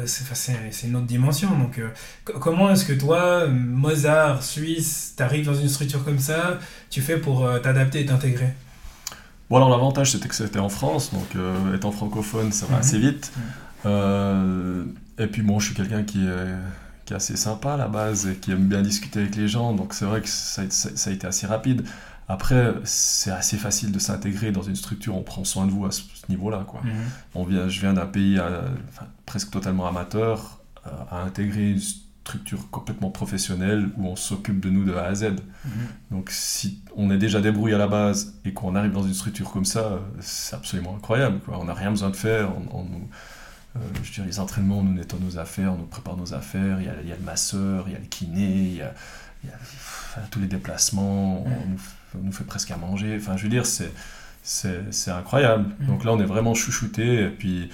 [0.04, 1.50] c'est une autre dimension.
[1.58, 1.80] Donc,
[2.26, 7.18] comment est-ce que toi, Mozart, Suisse, tu arrives dans une structure comme ça, tu fais
[7.18, 8.54] pour t'adapter et t'intégrer?
[9.52, 12.98] Bon, alors l'avantage c'était que c'était en France, donc euh, étant francophone, ça va assez
[12.98, 13.04] mhm.
[13.04, 13.34] vite.
[13.86, 14.86] Euh,
[15.18, 16.56] et puis bon, je suis quelqu'un qui est,
[17.04, 19.74] qui est assez sympa à la base et qui aime bien discuter avec les gens,
[19.74, 21.84] donc c'est vrai que ça, ça, a été assez rapide.
[22.30, 25.92] Après, c'est assez facile de s'intégrer dans une structure, on prend soin de vous à
[25.92, 26.64] ce, niveau-là.
[26.66, 26.80] Quoi.
[26.86, 26.94] Mhm.
[27.36, 28.62] On vient, je viens d'un pays euh,
[29.26, 32.11] presque totalement amateur, à intégrer structure
[32.72, 35.24] complètement professionnelle où on s'occupe de nous de A à Z.
[35.66, 35.72] Mhm.
[36.12, 39.52] Donc si on est déjà débrouillé à la base et qu'on arrive dans une structure
[39.52, 41.40] comme ça, c'est absolument incroyable.
[41.40, 41.58] Quoi.
[41.60, 42.50] On n'a rien besoin de faire.
[42.56, 43.10] On, on nous-
[43.78, 46.80] euh, je les entraînements, on nous nettoie nos affaires, on nous prépare nos affaires.
[46.82, 48.82] Il y a, il y a le masseur, il y a le kiné, il y
[48.82, 48.94] a,
[49.44, 51.44] il y a, enfin, tous les déplacements.
[51.46, 53.16] On, nous, f- on nous fait presque à manger.
[53.18, 53.92] Enfin, je veux dire, c'est
[54.44, 55.70] c'est c'est incroyable.
[55.80, 55.88] Mhm.
[55.88, 57.24] Donc là, on est vraiment chouchouté.
[57.24, 57.70] Et puis,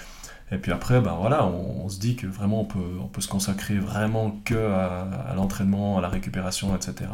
[0.51, 3.27] et puis après, ben voilà, on, se dit que vraiment, on peut, on peut se
[3.27, 7.09] consacrer vraiment que à, l'entraînement, à la récupération, etc.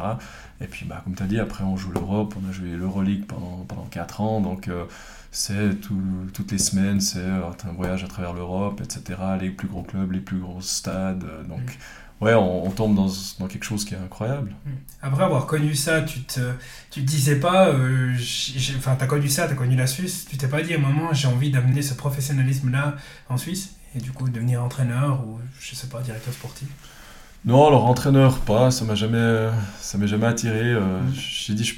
[0.60, 3.26] Et puis, bah, comme tu as dit, après, on joue l'Europe, on a joué l'Euroleague
[3.26, 4.40] pendant, pendant 4 ans.
[4.40, 4.84] Donc, euh,
[5.32, 6.00] c'est tout-
[6.32, 9.18] toutes les semaines, c'est euh, un voyage à travers l'Europe, etc.
[9.40, 11.24] Les plus gros clubs, les plus gros stades.
[11.24, 12.03] euh, Donc, Mm.
[12.20, 14.54] Ouais, on, on tombe dans, dans quelque chose qui est incroyable.
[15.02, 16.40] Après avoir connu ça, tu te,
[16.90, 18.14] tu te disais pas, euh,
[18.78, 21.12] enfin, t'as connu ça, t'as connu la Suisse, tu t'es pas dit à un moment,
[21.12, 22.96] j'ai envie d'amener ce professionnalisme-là
[23.28, 26.68] en Suisse et du coup devenir entraîneur ou, je sais pas, directeur sportif?
[27.44, 30.62] Non, alors entraîneur, pas, ça m'a jamais, ça m'est jamais attiré.
[30.64, 31.12] euh, Mm.
[31.14, 31.74] J'ai dit, je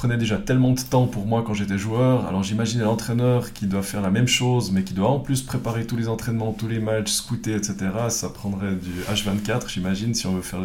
[0.00, 2.26] prenais déjà tellement de temps pour moi quand j'étais joueur.
[2.26, 5.86] Alors j'imaginais l'entraîneur qui doit faire la même chose, mais qui doit en plus préparer
[5.86, 7.76] tous les entraînements, tous les matchs, scouter, etc.
[8.08, 10.60] Ça prendrait du H24, j'imagine, si on veut faire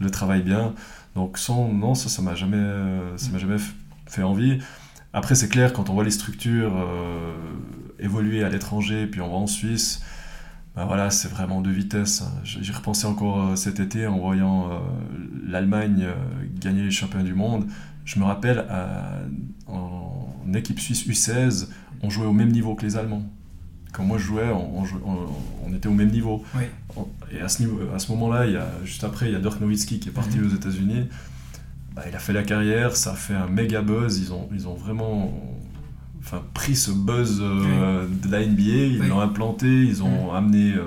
[0.00, 0.74] le, travail bien.
[1.14, 3.58] Donc sans, non, ça, ça m'a jamais, euh, ça m'a jamais
[4.08, 4.58] fait envie.
[5.12, 7.34] Après, c'est clair, quand on voit les structures euh,
[8.00, 10.02] évoluer à l'étranger, puis on va en Suisse,
[10.74, 12.22] bah voilà, c'est vraiment deux vitesses.
[12.22, 12.32] hein.
[12.42, 14.70] J'y repensais encore euh, cet été en voyant
[15.46, 16.08] l'Allemagne
[16.58, 17.68] gagner les championnats du monde.
[18.04, 19.20] Je me rappelle, à-
[19.66, 21.68] en, en équipe suisse U16,
[22.02, 23.24] on jouait au même niveau que les Allemands.
[23.92, 25.26] Quand moi je jouais, on, on jouait- on-
[25.70, 26.42] on était au même niveau.
[26.56, 26.64] Oui.
[27.32, 29.40] Et à ce, niveau, à ce moment-là, il y a, juste après, il y a
[29.40, 30.46] Dirk Nowitzki qui est parti Mhm.
[30.46, 31.08] aux États-Unis.
[31.94, 34.18] Bah, il a fait la carrière, ça a fait un méga buzz.
[34.18, 35.32] Ils ont, ils ont vraiment
[36.20, 39.08] enfin, pris ce buzz euh, de la NBA, ils Oui.
[39.08, 40.82] l'ont implanté, ils ont amené euh,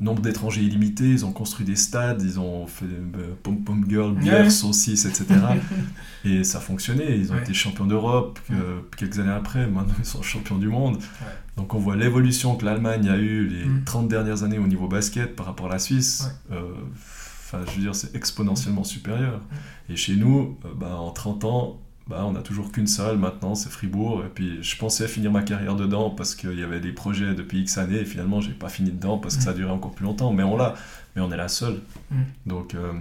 [0.00, 4.14] nombre d'étrangers illimité, ils ont construit des stades, ils ont fait euh, Pom Pom Girl,
[4.14, 4.50] bière, Ouais.
[4.50, 5.26] saucisse, etc.
[6.24, 7.42] et ça fonctionnait, ils ont Ouais.
[7.42, 8.56] été champions d'Europe Ouais.
[8.96, 10.98] quelques années après, maintenant ils sont champions du monde.
[11.56, 13.84] Donc on voit l'évolution que l'Allemagne a eue les Mm.
[13.84, 16.28] 30 dernières années au niveau basket par rapport à la Suisse.
[16.52, 16.62] Euh,
[17.50, 19.40] Enfin, je veux dire, c'est exponentiellement supérieur.
[19.88, 23.54] Et chez nous, euh, bah, en 30 ans, bah, on n'a toujours qu'une salle maintenant,
[23.54, 24.22] c'est Fribourg.
[24.24, 27.60] Et puis je pensais finir ma carrière dedans parce qu'il y avait des projets depuis
[27.60, 28.00] X années.
[28.00, 29.44] Et finalement, j'ai pas fini dedans parce que Mm.
[29.44, 30.32] ça a duré encore plus longtemps.
[30.32, 30.74] Mais on l'a.
[31.16, 31.80] Mais on est la seule.
[32.10, 32.16] Mm.
[32.46, 32.92] Donc euh,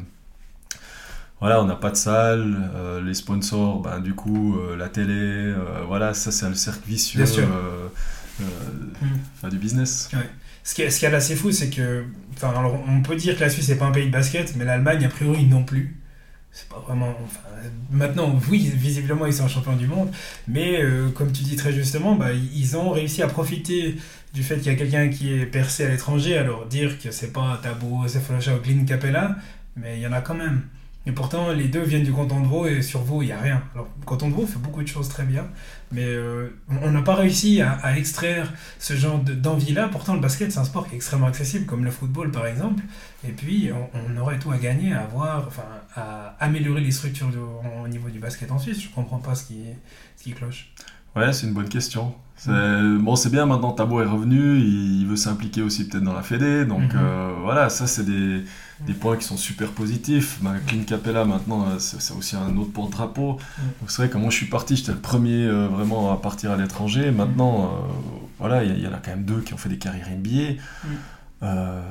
[1.40, 2.56] voilà, on n'a pas de salle.
[2.76, 5.54] euh, les sponsors, ben, du coup, euh, la télé,
[5.88, 7.24] voilà, ça c'est le cercle vicieux
[8.40, 9.50] Mm.
[9.50, 10.10] du business.
[10.64, 12.04] Ce qui est, ce qui est assez fou, c'est que,
[12.36, 12.54] enfin,
[12.88, 15.10] on peut dire que la Suisse n'est pas un pays de basket, mais l'Allemagne, a
[15.10, 15.96] priori, non plus.
[16.58, 17.14] C'est pas vraiment.
[17.24, 17.48] enfin,
[17.92, 20.10] maintenant, oui, visiblement, ils sont champions du monde,
[20.48, 23.96] mais euh, comme tu dis très justement, bah, ils ont réussi à profiter
[24.34, 27.32] du fait qu'il y a quelqu'un qui est percé à l'étranger, alors dire que c'est
[27.32, 29.36] pas Tabo, Sefolocha ou Glyn Capella,
[29.76, 30.64] mais il y en a quand même.
[31.08, 33.40] Et pourtant, les deux viennent du canton de Vaud et sur Vaud, il n'y a
[33.40, 33.64] rien.
[33.74, 35.46] Alors, le canton de Vaud fait beaucoup de choses très bien,
[35.92, 36.50] mais euh,
[36.84, 39.88] on n'a pas réussi à, à extraire ce genre de- d'envie-là.
[39.90, 42.84] Pourtant, le basket, c'est un sport qui est extrêmement accessible, comme le football par exemple.
[43.26, 45.64] Et puis, on, on aurait tout à gagner à avoir, enfin,
[45.96, 47.38] à améliorer les structures de-
[47.84, 48.82] au niveau du basket en Suisse.
[48.84, 49.60] Je comprends pas ce qui,
[50.18, 50.74] ce qui cloche.
[51.16, 52.14] Ouais, c'est une bonne question.
[52.46, 56.22] Bon, c'est bien, maintenant Tabo est revenu, il, il veut s'impliquer aussi peut-être dans la
[56.22, 57.00] Fédé, donc Mhm.
[57.02, 58.44] euh, voilà, ça c'est des,
[58.86, 60.40] des points qui sont super positifs.
[60.42, 63.38] Ben, Clint Capella maintenant, euh, c'est aussi un autre porte-drapeau.
[63.80, 66.52] Donc c'est vrai que moi je suis parti, j'étais le premier euh, vraiment à partir
[66.52, 67.12] à l'étranger.
[67.12, 67.68] Maintenant, euh,
[68.40, 70.62] voilà, il y, en a quand même deux qui ont fait des carrières NBA.
[71.44, 71.82] Euh,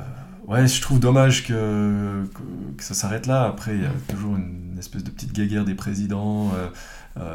[0.46, 3.44] ouais, je trouve dommage que, que, que ça s'arrête là.
[3.44, 6.52] Après, il y a toujours une espèce de petite guéguerre des présidents.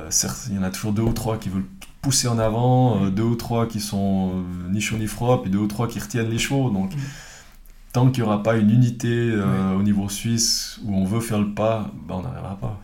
[0.10, 1.66] Certes, il y en a toujours deux ou trois qui veulent
[2.02, 5.68] pousser en avant, deux ou trois qui sont ni chaud ni froid, puis deux ou
[5.68, 6.70] trois qui retiennent les chevaux.
[6.70, 7.00] Donc, Mm.
[7.94, 11.40] Tant qu'il n'y aura pas une unité euh, au niveau suisse où on veut faire
[11.40, 12.82] le pas, ben, on n'arrivera pas.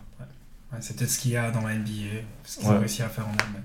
[0.72, 1.90] Ouais, c'est peut-être ce qu'il y a dans la NBA,
[2.44, 3.62] ce qu'ils ont réussi à faire en Allemagne.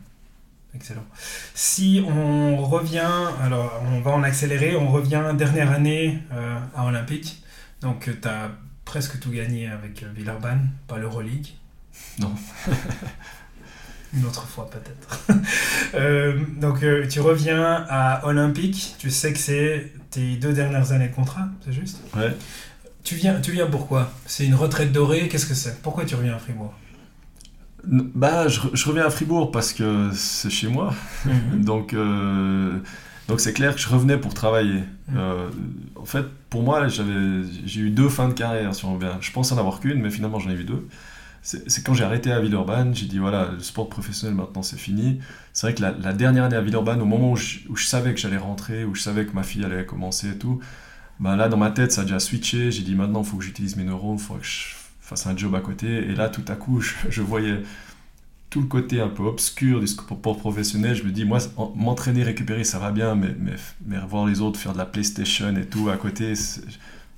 [0.76, 1.06] Excellent.
[1.54, 7.44] Si on revient, alors on va en accélérer, on revient dernière année euh, à Olympique.
[7.82, 8.50] Donc tu as
[8.86, 11.48] presque tout gagné avec euh, Villeurbanne, pas l'Euroleague.
[12.20, 12.34] Non.
[14.14, 15.20] Une autre fois peut-être.
[15.96, 21.08] Euh, donc euh, tu reviens à Olympique, tu sais que c'est tes deux dernières années
[21.10, 22.36] de contrat, c'est juste Ouais.
[23.04, 25.82] tu viens, tu viens pourquoi C'est une retraite dorée, qu'est-ce que c'est?
[25.82, 26.74] Pourquoi tu reviens à Fribourg?
[27.86, 30.94] Bah, je, re- je reviens à Fribourg parce que c'est chez moi.
[31.54, 32.78] Donc, euh,
[33.28, 34.84] donc c'est clair que je revenais pour travailler.
[35.10, 35.18] Mhm.
[35.18, 35.50] Euh,
[35.96, 39.14] en fait, pour moi, j'ai eu deux fins de carrière, si on revient.
[39.22, 40.88] Je pense en avoir qu'une, mais finalement, j'en ai eu deux.
[41.44, 45.20] C'est quand j'ai arrêté à Villeurbanne, j'ai dit voilà, le sport professionnel maintenant c'est fini.
[45.52, 48.38] C'est vrai que la, dernière année à Villeurbanne, au moment où je, savais que j'allais
[48.38, 50.62] rentrer, où je savais que ma fille allait commencer et tout,
[51.20, 52.72] bah là, dans ma tête, ça a déjà switché.
[52.72, 55.36] J'ai dit maintenant, il faut que j'utilise mes neurones, il faut que je fasse un
[55.36, 55.88] job à côté.
[55.88, 57.62] Et là, tout à coup, je, voyais
[58.50, 60.96] tout le côté un peu obscur du sport professionnel.
[60.96, 61.40] Je me dis, moi,
[61.76, 63.36] m'entraîner, récupérer, ça va bien, mais,
[63.86, 66.34] mais, voir les autres faire de la PlayStation et tout à côté,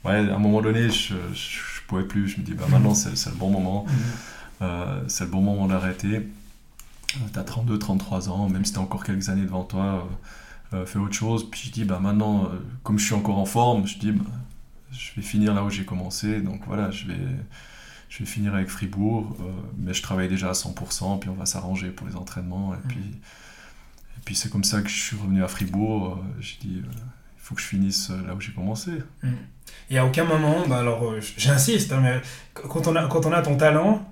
[0.03, 1.13] ouais, à un moment donné, je,
[1.87, 2.27] pouvais plus.
[2.27, 3.85] Je me dis, bah, maintenant, c'est le bon moment.
[3.87, 3.93] Mhm.
[4.61, 6.15] Euh, c'est le bon moment d'arrêter.
[6.17, 10.07] Euh, tu as 32, 33 ans, même si tu as encore quelques années devant toi.
[10.73, 11.49] Euh, fais autre chose.
[11.49, 14.25] Puis je dis, bah maintenant, euh, comme je suis encore en forme, je dis, bah,
[14.91, 16.41] je vais finir là où j'ai commencé.
[16.41, 17.19] Donc voilà, je vais,
[18.09, 19.43] je vais finir avec Fribourg, euh,
[19.77, 22.73] mais je travaille déjà à 100%, puis on va s'arranger pour les entraînements.
[22.73, 22.87] Et mmh.
[22.87, 26.19] puis, et puis c'est comme ça que je suis revenu à Fribourg.
[26.39, 26.81] j'ai dit,
[27.47, 28.91] faut que je finisse là où j'ai commencé.
[29.23, 29.29] Mmh.
[29.89, 32.21] Et à aucun moment, bah alors j'insiste, hein, mais
[32.53, 34.11] quand on, a, quand on a ton talent,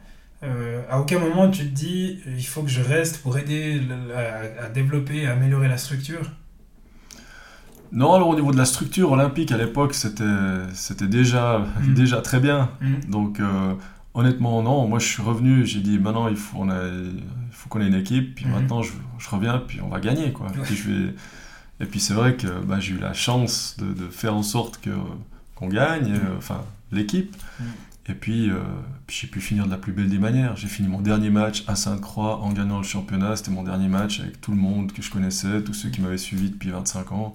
[0.89, 3.81] à aucun moment tu te dis il faut que je reste pour aider
[4.15, 6.29] à, à développer, à améliorer la structure?
[7.93, 11.93] Non, alors au niveau de la structure olympique à l'époque, c'était, déjà, mm.
[11.93, 12.71] déjà très bien.
[12.81, 13.09] Mm.
[13.11, 13.75] Donc euh,
[14.15, 17.69] honnêtement, non, moi je suis revenu, j'ai dit maintenant il faut, on a, il faut
[17.69, 18.51] qu'on ait une équipe, puis mm.
[18.51, 20.33] maintenant je, je, reviens, puis on va gagner.
[20.33, 20.47] Quoi.
[20.63, 21.13] Puis je vais...
[21.79, 24.79] Et puis c'est vrai que bah, j'ai eu la chance de, de, faire en sorte
[24.79, 24.91] que,
[25.55, 27.35] qu'on gagne, euh, enfin l'équipe.
[28.07, 28.59] Et puis, euh,
[29.07, 30.55] puis j'ai pu finir de la plus belle des manières.
[30.55, 33.35] J'ai fini mon dernier match à Sainte-Croix en gagnant le championnat.
[33.37, 36.17] C'était mon dernier match avec tout le monde que je connaissais, tous ceux qui m'avaient
[36.17, 37.33] suivi depuis 25 ans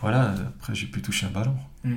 [0.00, 1.56] voilà, après j'ai pu toucher un ballon.
[1.84, 1.94] Mm.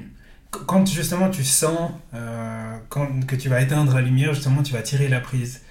[0.50, 4.82] Quand justement tu sens euh, quand, que tu vas éteindre la lumière, justement tu vas
[4.82, 5.62] tirer la prise,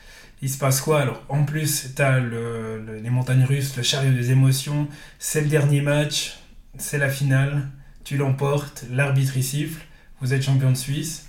[0.43, 4.31] il se passe quoi Alors en plus, tu as les montagnes russes, le chariot des
[4.31, 6.39] émotions, c'est le dernier match,
[6.79, 7.69] c'est la finale,
[8.05, 9.83] tu l'emportes, l'arbitre y siffle,
[10.21, 11.27] vous êtes champion de Suisse,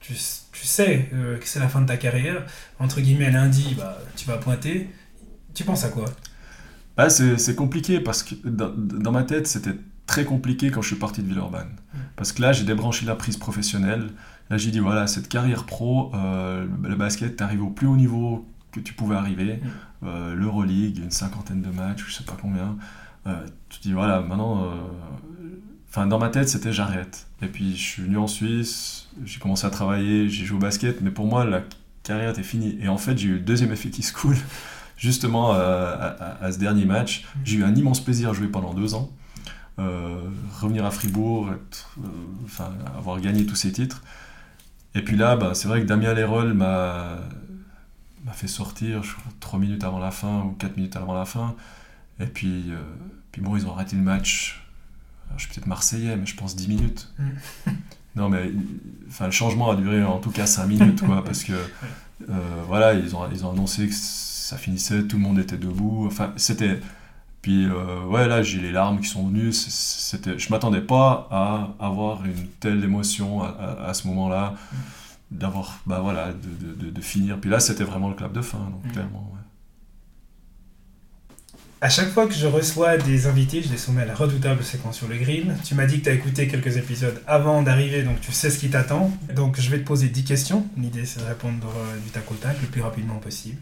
[0.00, 2.44] tu, tu sais euh, que c'est la fin de ta carrière,
[2.78, 4.88] entre guillemets lundi, bah, tu vas pointer,
[5.54, 6.06] tu penses à quoi
[6.96, 9.74] bah, C'est compliqué parce que dans, dans ma tête c'était
[10.10, 11.70] très compliqué quand je suis parti de Villeurbanne.
[12.16, 14.10] Parce que là, j'ai débranché la prise professionnelle.
[14.50, 17.96] Là, j'ai dit, voilà, cette carrière pro, euh, le basket, tu arrives au plus haut
[17.96, 19.56] niveau que tu pouvais arriver.
[19.56, 19.68] Mm.
[20.06, 22.76] Euh, L'Euroleague, une cinquantaine de matchs, je sais pas combien.
[23.26, 24.64] Euh, tu dis, voilà, maintenant...
[24.64, 24.68] Euh,
[25.88, 27.26] enfin, dans ma tête, c'était j'arrête.
[27.42, 31.00] Et puis, je suis venu en Suisse, j'ai commencé à travailler, j'ai joué au basket,
[31.00, 31.62] mais pour moi, la
[32.02, 32.76] carrière était finie.
[32.80, 34.36] Et en fait, j'ai eu le deuxième FT School,
[34.96, 37.22] justement, à, ce dernier match.
[37.22, 37.38] Mm.
[37.44, 39.10] J'ai eu un immense plaisir à jouer pendant deux ans.
[39.80, 40.28] Euh,
[40.60, 42.62] revenir à Fribourg, euh,
[42.98, 44.02] avoir gagné tous ces titres.
[44.94, 47.18] Et puis là, bah, c'est vrai que Damien Lérol m'a
[48.32, 51.54] fait sortir, je crois, 3 minutes avant la fin ou 4 minutes avant la fin.
[52.20, 52.80] Et puis, euh,
[53.32, 54.64] puis bon, ils ont arrêté le match.
[55.36, 57.12] je suis peut-être marseillais, mais je pense 10 minutes.
[57.18, 57.70] Mm.
[58.16, 58.50] non, mais
[59.08, 61.54] enfin, le changement a duré en tout cas 5 minutes, quoi, parce que
[62.66, 66.06] voilà, ils ont, ils ont annoncé que ça finissait, tout le monde était debout.
[66.06, 66.80] Enfin, c'était
[67.42, 69.52] puis euh, ouais, là j'ai les larmes qui sont venues.
[69.52, 74.54] C'était, je m'attendais pas à avoir une telle émotion à, ce moment-là,
[75.30, 77.40] d'avoir, bah voilà, de, de, de, finir.
[77.40, 78.92] Puis là c'était vraiment le clap de fin, donc mm.
[78.92, 79.30] clairement.
[79.32, 79.40] Ouais.
[81.82, 84.98] À chaque fois que je reçois des invités, je les soumets à la redoutable séquence
[84.98, 85.56] sur le grill.
[85.64, 88.58] Tu m'as dit que tu as écouté quelques épisodes avant d'arriver, donc tu sais ce
[88.58, 89.10] qui t'attend.
[89.34, 90.66] Donc je vais te poser 10 questions.
[90.76, 93.56] L'idée c'est de répondre euh, du tac au tac le plus rapidement possible.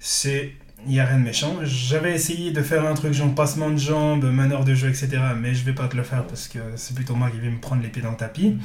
[0.00, 0.56] C'est
[0.86, 1.56] il n'y a rien de méchant.
[1.62, 5.10] J'avais essayé de faire un truc genre passement de jambes, meneur de jeu, etc.
[5.38, 7.60] Mais je vais pas te le faire parce que c'est plutôt moi qui vais me
[7.60, 8.58] prendre les pieds dans le tapis.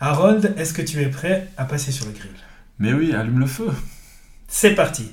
[0.00, 2.30] Harold, est-ce que tu es prêt à passer sur le grill?
[2.78, 3.70] Mais oui, allume le feu.
[4.46, 5.10] C'est parti.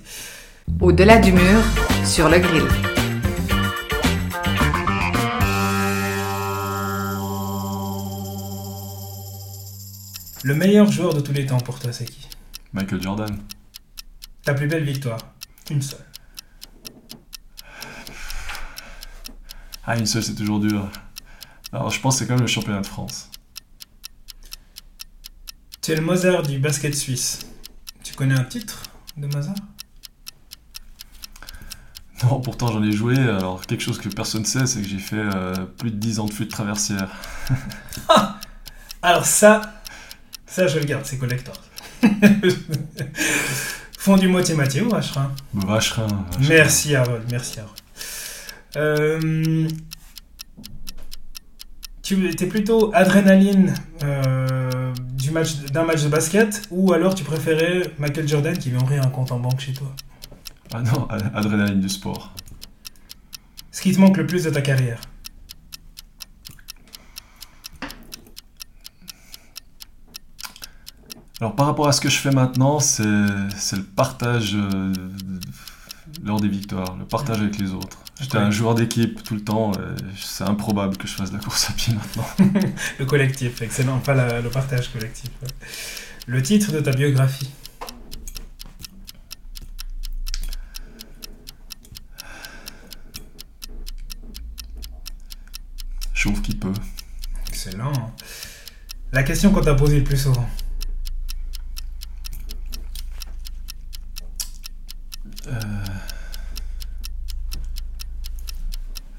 [0.79, 1.61] Au-delà du mur,
[2.03, 2.63] sur le grill.
[10.43, 12.27] Le meilleur joueur de tous les temps pour toi, c'est qui?
[12.71, 13.39] Michael Jordan.
[14.43, 15.17] Ta plus belle victoire
[15.71, 16.05] Une seule.
[19.87, 20.89] Ah, une seule, c'est toujours dur.
[21.71, 23.29] Alors, je pense que c'est quand même le championnat de France.
[25.81, 27.39] Tu es le Mozart du basket suisse.
[28.03, 28.81] Tu connais un titre
[29.17, 29.55] de Mozart?
[32.23, 33.15] Non, pourtant j'en ai joué.
[33.17, 36.19] Alors, quelque chose que personne ne sait, c'est que j'ai fait euh, plus de 10
[36.19, 37.09] ans de flûte traversière.
[39.03, 39.81] alors, ça,
[40.47, 41.55] ça, je le garde, c'est collector.
[43.99, 46.25] Fond du moitié-moitié ou vacherin Vacherin.
[46.47, 47.84] Merci Harold, merci Harold.
[48.77, 49.67] Euh,
[52.01, 57.93] tu étais plutôt adrénaline euh, du match d'un match de basket ou alors tu préférais
[57.97, 59.95] Michael Jordan qui vient ouvrir un compte en banque chez toi?
[60.73, 62.33] Ah non, adrénaline du sport.
[63.71, 64.99] Ce qui te manque le plus de ta carrière?
[71.41, 74.93] Alors par rapport à ce que je fais maintenant, c'est le partage euh,
[76.23, 78.04] lors des victoires, le partage avec les autres.
[78.19, 79.73] J'étais un joueur d'équipe tout le temps,
[80.17, 82.25] c'est improbable que je fasse de la course à pied maintenant.
[82.99, 85.29] le collectif, excellent, pas le partage collectif.
[86.25, 87.51] Le titre de ta biographie
[96.13, 96.73] Chauve qui peut.
[97.49, 98.15] Excellent.
[99.11, 100.49] La question qu'on t'a posée le plus souvent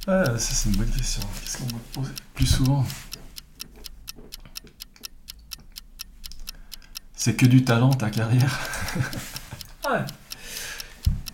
[0.08, 1.22] Ah, ça c'est une bonne question.
[1.40, 2.84] Qu'est-ce qu'on me pose plus souvent
[7.14, 8.58] C'est que du talent ta carrière
[9.88, 10.04] Ouais.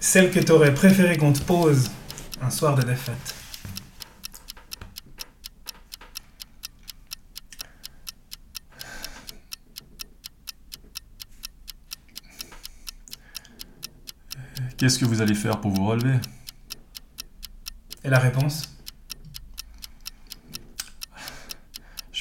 [0.00, 1.90] Celle que t'aurais préféré qu'on te pose
[2.42, 3.34] un soir de défaite
[14.76, 16.18] Qu'est-ce que vous allez faire pour vous relever?
[18.04, 18.81] Et la réponse?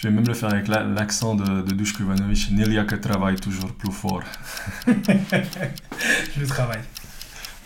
[0.01, 2.49] Je vais même le faire avec l'accent de, de Dushko Ivanovic.
[2.87, 4.23] que travaille toujours plus fort.
[4.87, 6.79] le travail.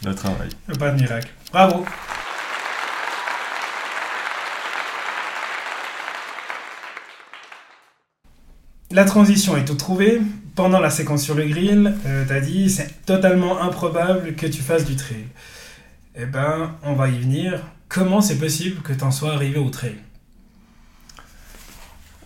[0.04, 0.50] Le travail.
[0.78, 1.32] Pas de miracle.
[1.54, 1.86] Bravo.
[8.92, 10.22] La transition est tout trouvée.
[10.56, 14.84] Pendant la séquence sur le grill, euh, t'as dit c'est totalement improbable que tu fasses
[14.84, 15.28] du trail.
[16.16, 17.62] Eh ben, on va y venir.
[17.88, 19.96] Comment c'est possible que tu en sois arrivé au trail?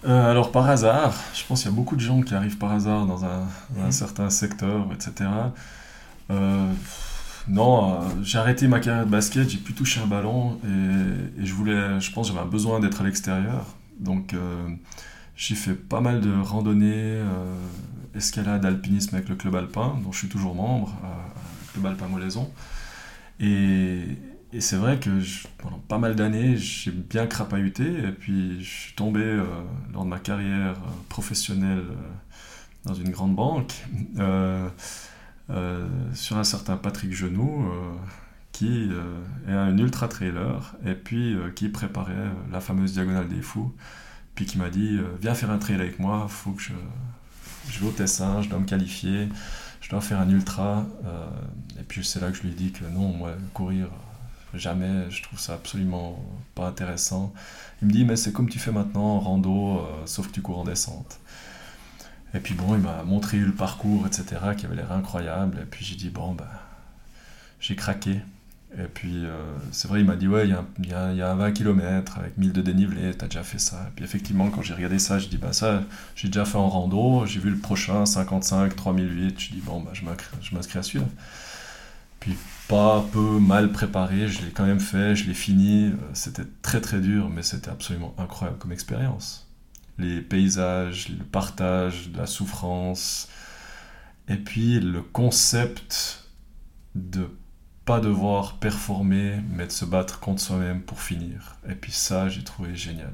[0.05, 2.71] Euh, alors par hasard, je pense qu'il y a beaucoup de gens qui arrivent par
[2.71, 3.91] hasard dans un, mhm.
[3.91, 5.29] certain secteur, etc.
[6.31, 6.71] Euh,
[7.47, 11.53] non, euh, j'ai arrêté ma carrière de basket, j'ai pu toucher un ballon et, je
[11.53, 13.65] voulais, je pense, j'avais un besoin d'être à l'extérieur.
[13.99, 14.33] Donc
[15.35, 17.19] j'ai fait pas mal de randonnées,
[18.15, 22.49] escalade, alpinisme avec le club alpin, dont je suis toujours membre, le club alpin Molaison.
[23.41, 24.17] Et,
[24.51, 25.09] et c'est vrai que
[25.59, 27.83] pendant pas mal d'années, j'ai bien crapahuté.
[27.83, 29.43] Et puis, je suis tombé euh,
[29.93, 31.95] lors de ma carrière euh, professionnelle euh,
[32.85, 33.73] dans une grande banque
[36.13, 37.69] sur un certain Patrick Genoux
[38.51, 38.89] qui
[39.47, 43.73] est un ultra trailer et puis qui préparait la fameuse diagonale des fous.
[44.33, 46.71] Puis qui m'a dit Viens faire un trail avec moi, faut que je,
[47.69, 49.27] je vais au Tessin, je dois me qualifier,
[49.81, 50.85] je dois faire un ultra.
[51.77, 53.89] et puis c'est là que je lui ai dit que non, moi, courir
[54.53, 56.19] Jamais, je trouve ça absolument
[56.55, 57.33] pas intéressant.
[57.81, 60.41] Il me dit, mais c'est comme tu fais maintenant en rando, euh, sauf que tu
[60.41, 61.19] cours en descente.
[62.33, 64.25] Et puis bon, il m'a montré le parcours, etc.,
[64.57, 65.59] qui avait l'air incroyable.
[65.61, 66.47] Et puis j'ai dit, bon, ben,
[67.59, 68.21] j'ai craqué.
[68.77, 70.51] Et puis euh, c'est vrai, il m'a dit, ouais, il
[70.87, 73.87] y, a, y, a 20 km avec 1000 de dénivelé, t'as déjà fait ça.
[73.87, 75.83] Et puis effectivement, quand j'ai regardé ça, je dis, bah ça,
[76.15, 79.91] j'ai déjà fait en rando, j'ai vu le prochain, 55, 3008, je dis, bon, bah,
[79.93, 80.05] je
[80.55, 81.05] m'inscris à celui-là.
[82.19, 85.91] Puis pas peu mal préparé, je l'ai quand même fait, je l'ai fini.
[86.13, 89.47] C'était très très dur, mais c'était absolument incroyable comme expérience.
[89.97, 93.27] Les paysages, le partage, la souffrance,
[94.29, 96.25] et puis le concept
[96.95, 97.29] de
[97.85, 101.57] pas devoir performer, mais de se battre contre soi-même pour finir.
[101.67, 103.13] Et puis ça, j'ai trouvé génial.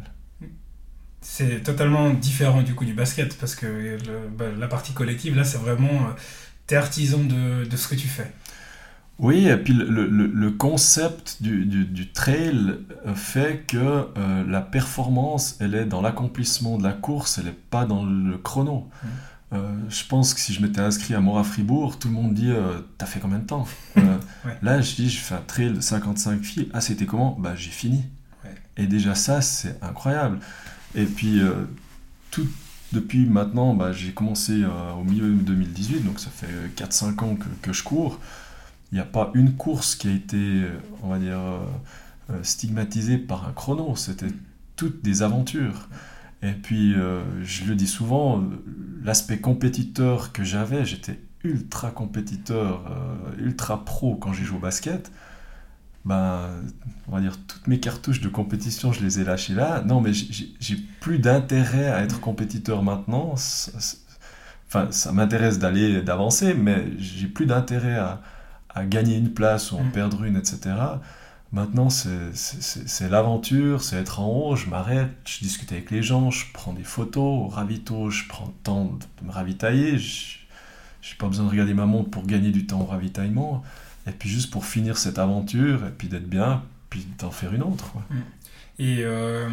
[1.21, 3.97] C'est totalement différent du coup du basket, parce que
[4.37, 6.09] bah, la partie collective, là, c'est vraiment...
[6.09, 6.13] Euh,
[6.67, 8.31] t'es artisan de ce que tu fais.
[9.17, 12.77] Oui, et puis le, concept du, trail
[13.15, 17.85] fait que euh, la performance, elle est dans l'accomplissement de la course, elle n'est pas
[17.85, 18.89] dans le chrono.
[19.03, 19.07] Mmh.
[19.53, 22.51] Euh, je pense que si je m'étais inscrit à Mora Fribourg, tout le monde dit
[22.51, 23.67] euh, T'as fait combien de temps?
[24.61, 26.69] Là, je dis Je fais un trail de 55 filles.
[26.73, 27.37] Ah, c'était comment?
[27.39, 28.03] Bah, j'ai fini.
[28.75, 30.39] Et déjà, ça, c'est incroyable.
[30.93, 31.39] Et puis,
[32.31, 32.47] tout,
[32.91, 34.63] depuis maintenant, bah, j'ai commencé
[34.99, 38.19] au milieu de 2018, donc ça fait 4-5 ans que, que je cours
[38.95, 40.63] n'y a pas une course qui a été,
[41.03, 41.59] on va dire, euh,
[42.31, 43.95] euh, stigmatisée par un chrono.
[43.95, 44.31] C'était
[44.75, 45.89] toutes des aventures.
[46.41, 48.43] Et puis, euh, je le dis souvent,
[49.03, 52.83] l'aspect compétiteur que j'avais, j'étais ultra compétiteur,
[53.37, 55.11] ultra pro quand j'ai joué au basket.
[56.05, 56.41] Ben,
[57.07, 59.81] on va dire, toutes mes cartouches de compétition, je les ai lâchées là.
[59.85, 63.35] Non, mais j'ai plus d'intérêt à être compétiteur maintenant.
[64.67, 68.21] Enfin, ça m'intéresse d'aller, d'avancer, mais j'ai plus d'intérêt à,
[68.75, 69.91] à gagner une place ou en mm.
[69.91, 70.75] perdre une, etc.
[71.51, 76.45] Maintenant, c'est l'aventure, c'est être en haut, je m'arrête, je discute avec les gens, je
[76.53, 78.85] prends des photos, au ravito, je prends le temps
[79.21, 82.81] de me ravitailler, je n'ai pas besoin de regarder ma montre pour gagner du temps
[82.81, 83.63] au ravitaillement,
[84.05, 87.63] et puis juste pour finir cette aventure, et puis d'être bien, puis d'en faire une
[87.63, 87.93] autre.
[88.77, 89.47] Et euh,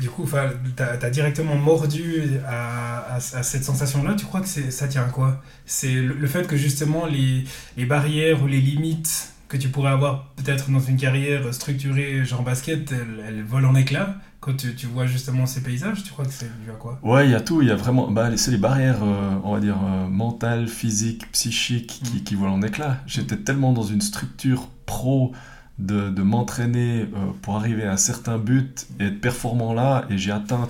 [0.00, 4.14] du coup, tu as, directement mordu à, cette sensation-là.
[4.14, 5.42] Tu crois que ça tient à quoi?
[5.66, 7.44] C'est le, fait que justement les,
[7.84, 12.92] barrières ou les limites que tu pourrais avoir peut-être dans une carrière structurée, genre basket,
[12.92, 16.32] elle, elle vole en éclats quand tu, tu vois justement ces paysages Tu crois que
[16.32, 16.98] c'est dû à quoi?
[17.02, 17.60] Ouais, il y a tout.
[17.62, 18.10] Il y a vraiment.
[18.10, 22.22] Bah, c'est les barrières, euh, on va dire, euh, mentales, physiques, psychiques qui, Mm.
[22.24, 22.98] qui volent en éclats.
[23.06, 25.32] J'étais tellement dans une structure pro
[25.78, 27.06] de, de m'entraîner euh,
[27.42, 30.04] pour arriver à un certain but et être performant là.
[30.10, 30.68] Et j'ai atteint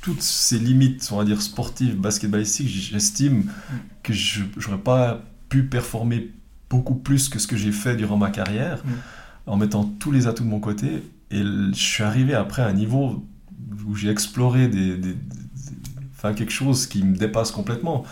[0.00, 2.68] toutes ces limites, on va dire, sportives, basketballistiques.
[2.68, 3.44] J'estime
[4.02, 6.32] que je n'aurais pas pu performer
[6.68, 8.90] beaucoup plus que ce que j'ai fait durant ma carrière Mm.
[9.46, 11.02] en mettant tous les atouts de mon côté.
[11.30, 13.24] Et je suis arrivé après à un niveau
[13.86, 15.16] où j'ai exploré des, des- des-
[16.16, 18.04] enfin, quelque chose qui me dépasse complètement.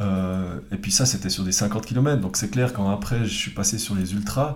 [0.00, 2.20] Euh, et puis ça, c'était sur des 50 km.
[2.20, 4.54] Donc c'est clair, quand après je suis passé sur les ultras,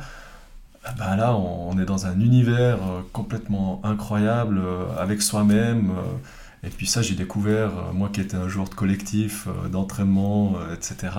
[0.85, 5.91] ah ben là, on, est dans un univers euh, complètement incroyable, euh, avec soi-même.
[5.91, 11.12] euh, et puis ça, j'ai découvert, moi qui étais un joueur de collectif, d'entraînement, etc.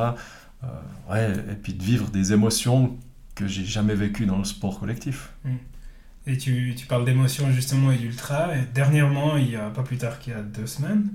[1.12, 2.98] ouais, et puis de vivre des émotions
[3.36, 5.34] que j'ai jamais vécues dans le sport collectif.
[6.28, 8.52] Et tu, tu parles d'émotions justement et d'ultra.
[8.74, 11.10] Dernièrement, il y a pas plus tard qu'il y a deux semaines,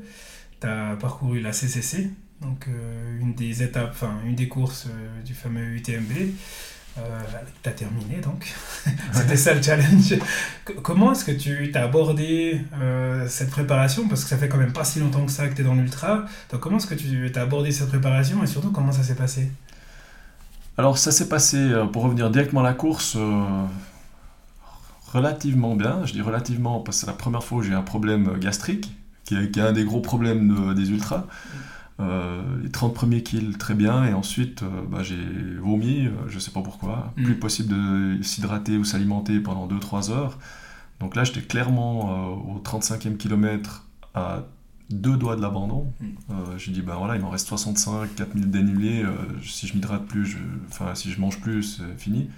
[0.61, 2.11] tu as parcouru la CCC,
[2.43, 2.69] donc
[3.19, 4.89] une des étapes, enfin une des courses
[5.25, 6.13] du fameux UTMB.
[6.99, 7.21] Euh,
[7.63, 8.53] tu as terminé donc.
[9.13, 10.15] C'était ça le challenge.
[10.83, 14.09] Comment est-ce que tu as abordé euh, cette préparation?
[14.09, 15.75] Parce que ça fait quand même pas si longtemps que ça que tu es dans
[15.75, 16.25] l'ultra.
[16.51, 19.51] Donc comment est-ce que tu as abordé cette préparation et surtout comment ça s'est passé?
[20.77, 23.65] Alors ça s'est passé, euh, pour revenir directement à la course, euh,
[25.13, 26.05] relativement bien.
[26.05, 28.91] Je dis relativement parce que c'est la première fois où j'ai un problème gastrique,
[29.25, 31.25] qui est, qui est un des gros problèmes de- des ultras.
[32.01, 35.17] Euh, les 30 premiers kills, très bien, et ensuite euh, bah, j'ai
[35.61, 37.13] vomi, euh, je sais pas pourquoi.
[37.17, 37.25] Mm.
[37.25, 40.39] Plus possible de s'hydrater ou s'alimenter pendant 2-3 heures.
[41.01, 43.85] Donc là, j'étais clairement euh, au 35e kilomètre
[44.15, 44.45] à
[44.91, 45.93] deux doigts de l'abandon.
[46.01, 46.35] Mm.
[46.57, 49.05] J'ai dit, ben voilà, il m'en reste 65, 4000 dénivelés.
[49.43, 50.39] si je m'hydrate plus, je...
[50.69, 52.31] enfin, si je mange plus, c'est fini.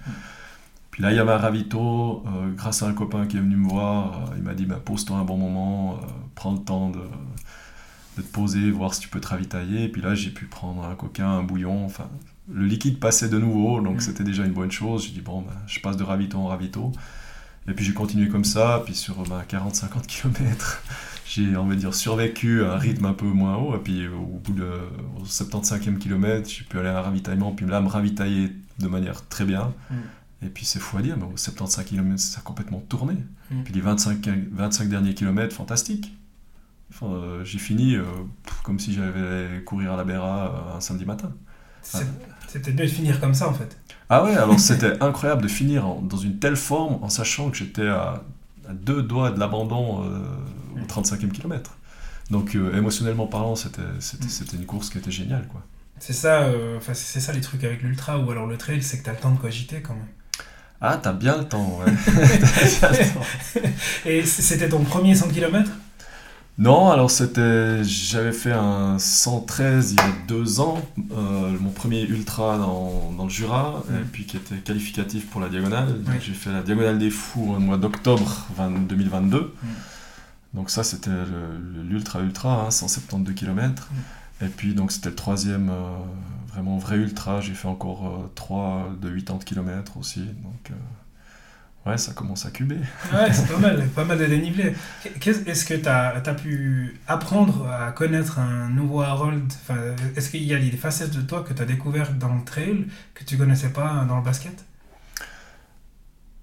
[0.89, 2.25] Puis là, il y avait un ravito.
[2.57, 5.23] grâce à un copain qui est venu me voir, il m'a dit, ben, pose-toi un
[5.23, 6.01] bon moment,
[6.35, 6.99] prends le temps de,
[8.17, 9.85] de te poser, voir si tu peux te ravitailler.
[9.85, 11.85] Et puis là, j'ai pu prendre un coquin, un bouillon.
[11.85, 12.09] Enfin,
[12.51, 13.99] le liquide passait de nouveau, donc Mm.
[14.01, 15.05] c'était déjà une bonne chose.
[15.05, 16.91] J'ai dit, bon, ben, je passe de ravito en ravito.
[17.67, 20.81] Et puis j'ai continué comme ça, puis sur ben, 40-50 km,
[21.29, 23.75] j'ai, on va dire, survécu à un rythme un peu moins haut.
[23.75, 24.67] Et puis au bout de
[25.19, 29.25] au 75e kilomètre, j'ai pu aller à un ravitaillement, puis là, me ravitailler de manière
[29.29, 29.73] très bien.
[29.89, 29.95] Mm.
[30.43, 33.13] Et puis c'est fou à dire, mais au 75 km, ça a complètement tourné.
[33.51, 33.63] Mm.
[33.63, 36.11] Puis les 25, 25 derniers kilomètres, fantastique.
[36.93, 38.03] Enfin, euh, j'ai fini euh,
[38.63, 41.31] comme si j'allais courir à la Béra euh, un samedi matin.
[41.81, 42.05] C'est
[42.61, 43.77] peut-être mieux de finir comme ça en fait.
[44.09, 47.57] Ah ouais, alors c'était incroyable de finir en- dans une telle forme en sachant que
[47.57, 48.23] j'étais à,
[48.69, 50.03] à deux doigts de l'abandon
[50.75, 51.71] au 35e kilomètre.
[52.29, 53.99] Donc émotionnellement parlant, c'était Mm.
[54.27, 55.47] c'était une course qui était géniale.
[55.47, 55.61] Quoi.
[55.99, 59.03] C'est ça, enfin, c'est ça les trucs avec l'ultra ou alors le trail, c'est que
[59.03, 60.07] t'as le temps de cogiter quand même.
[60.83, 61.91] Ah, t'as bien le temps, ouais.
[62.05, 63.69] Bien le temps.
[64.05, 65.69] Et c'était ton premier 100 km
[66.61, 70.79] Non, alors c'était, j'avais fait un 113 il y a deux ans,
[71.11, 73.95] euh, mon premier ultra dans, dans le Jura, Mm.
[73.95, 75.87] et puis qui était qualificatif pour la diagonale.
[76.07, 76.13] Oui.
[76.21, 79.55] J'ai fait la diagonale des fous au mois d'octobre 20 2022.
[80.53, 81.09] Donc ça c'était
[81.89, 83.89] l'ultra ultra, hein, 172 km.
[84.43, 85.97] Et puis donc c'était le troisième euh,
[86.53, 87.41] vraiment vrai ultra.
[87.41, 90.19] J'ai fait encore euh, trois de 80 km aussi.
[90.19, 90.73] Donc euh,
[91.85, 92.79] ouais, ça commence à cuber.
[93.11, 94.73] Ouais, c'est pas mal, pas mal de dénivelé.
[95.25, 99.51] Est-ce que tu as, pu apprendre à connaître un nouveau Harold?
[99.61, 99.77] Enfin,
[100.15, 102.87] Est-ce qu'il y a des facettes de toi que tu as découvertes dans le trail
[103.13, 104.63] que tu connaissais pas dans le basket?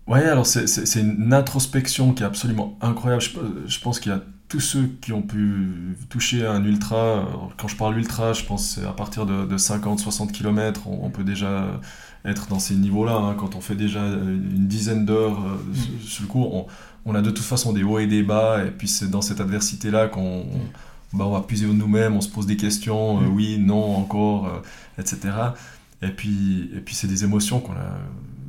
[0.07, 3.23] Ouais, alors c'est- une introspection qui est absolument incroyable.
[3.23, 3.31] Je,
[3.67, 7.29] je pense qu'il y a tous ceux qui ont pu toucher un ultra.
[7.59, 11.25] Quand je parle ultra, je pense à partir de, de 50-60 km, on, on peut
[11.25, 11.79] déjà
[12.25, 13.15] être dans ces niveaux-là.
[13.17, 13.35] hein.
[13.39, 16.67] Quand on fait déjà une dizaine d'heures euh, sur- sur le cours, on,
[17.07, 18.65] on a de toute façon des hauts et des bas.
[18.65, 22.29] Et puis c'est dans cette adversité-là qu'on on- bah, on va puiser nous-mêmes, on se
[22.29, 23.35] pose des questions, euh, Mm.
[23.35, 25.19] oui, non, encore, euh, etc.
[26.03, 27.97] Et puis, et puis c'est des émotions qu'on a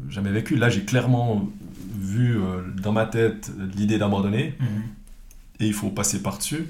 [0.09, 0.55] jamais vécues.
[0.57, 1.47] Là, j'ai clairement
[1.97, 4.55] vu euh, dans ma tête l'idée d'abandonner
[5.59, 6.67] et il faut passer par-dessus.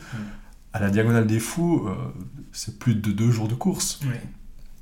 [0.73, 1.93] À la Diagonale des Fous, euh,
[2.51, 3.99] c'est plus de deux jours de course.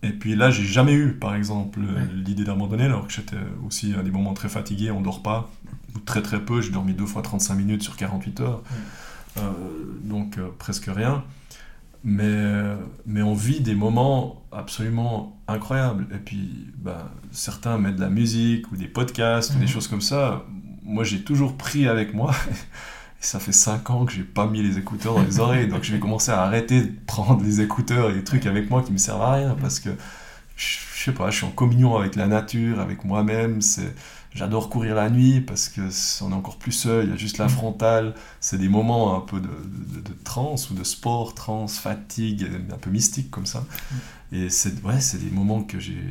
[0.03, 1.85] Et puis là, j'ai jamais eu, par exemple, Ouais.
[2.13, 3.35] l'idée d'abandonner, alors que j'étais
[3.65, 5.49] aussi à des moments très fatigué, on dort pas,
[5.95, 8.63] ou très très peu, j'ai dormi deux fois 35 minutes sur 48 heures,
[9.37, 9.41] Euh,
[10.03, 11.23] donc euh, presque rien.
[12.03, 12.63] Mais,
[13.05, 16.07] mais on vit des moments absolument incroyables.
[16.13, 20.01] Et puis, bah, certains mettent de la musique ou des podcasts ou des choses comme
[20.01, 20.45] ça.
[20.83, 22.33] Moi, j'ai toujours pris avec moi.
[23.19, 25.67] Ça fait 5 ans que j'ai pas mis les écouteurs dans les oreilles.
[25.67, 28.83] Donc, je vais commencer à arrêter de prendre les écouteurs et les trucs avec moi
[28.83, 29.55] qui me servent à rien.
[29.59, 29.89] Parce que
[30.55, 33.61] je, je sais pas, je suis en communion avec la nature, avec moi-même.
[33.61, 33.93] C'est,
[34.37, 35.81] j'adore courir la nuit parce que
[36.23, 37.05] on est encore plus seul.
[37.05, 38.13] Il y a juste la frontale.
[38.39, 42.89] C'est des moments un peu de, de, transe ou de sport, transe, fatigue, un peu
[42.89, 43.65] mystique comme ça.
[44.31, 46.01] Et c'est ouais, des moments que j'ai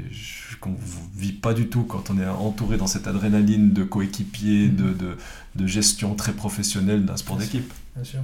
[0.61, 0.75] qu'on
[1.15, 5.17] vit pas du tout quand on est entouré dans cette adrénaline de coéquipiers, de,
[5.57, 7.73] de gestion très professionnelle d'un sport d'équipe.
[7.95, 8.21] Bien sûr.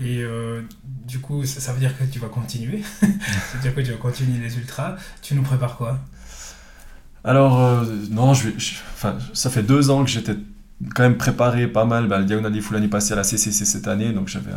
[0.00, 0.62] Et euh,
[1.06, 2.82] du coup, ça, ça veut dire que tu vas continuer.
[3.00, 3.06] ça
[3.54, 4.96] veut dire que tu vas continuer les ultras.
[5.22, 5.98] Tu nous prépares quoi?
[7.24, 10.36] Alors, euh, non, je je- enfin, ça fait deux ans que j'étais
[10.94, 12.06] quand même préparé pas mal.
[12.06, 14.52] Bah, le Diagonal des Fous l'année passée à la CCC cette année, donc j'avais,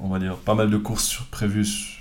[0.00, 1.99] on va dire, pas mal de courses prévues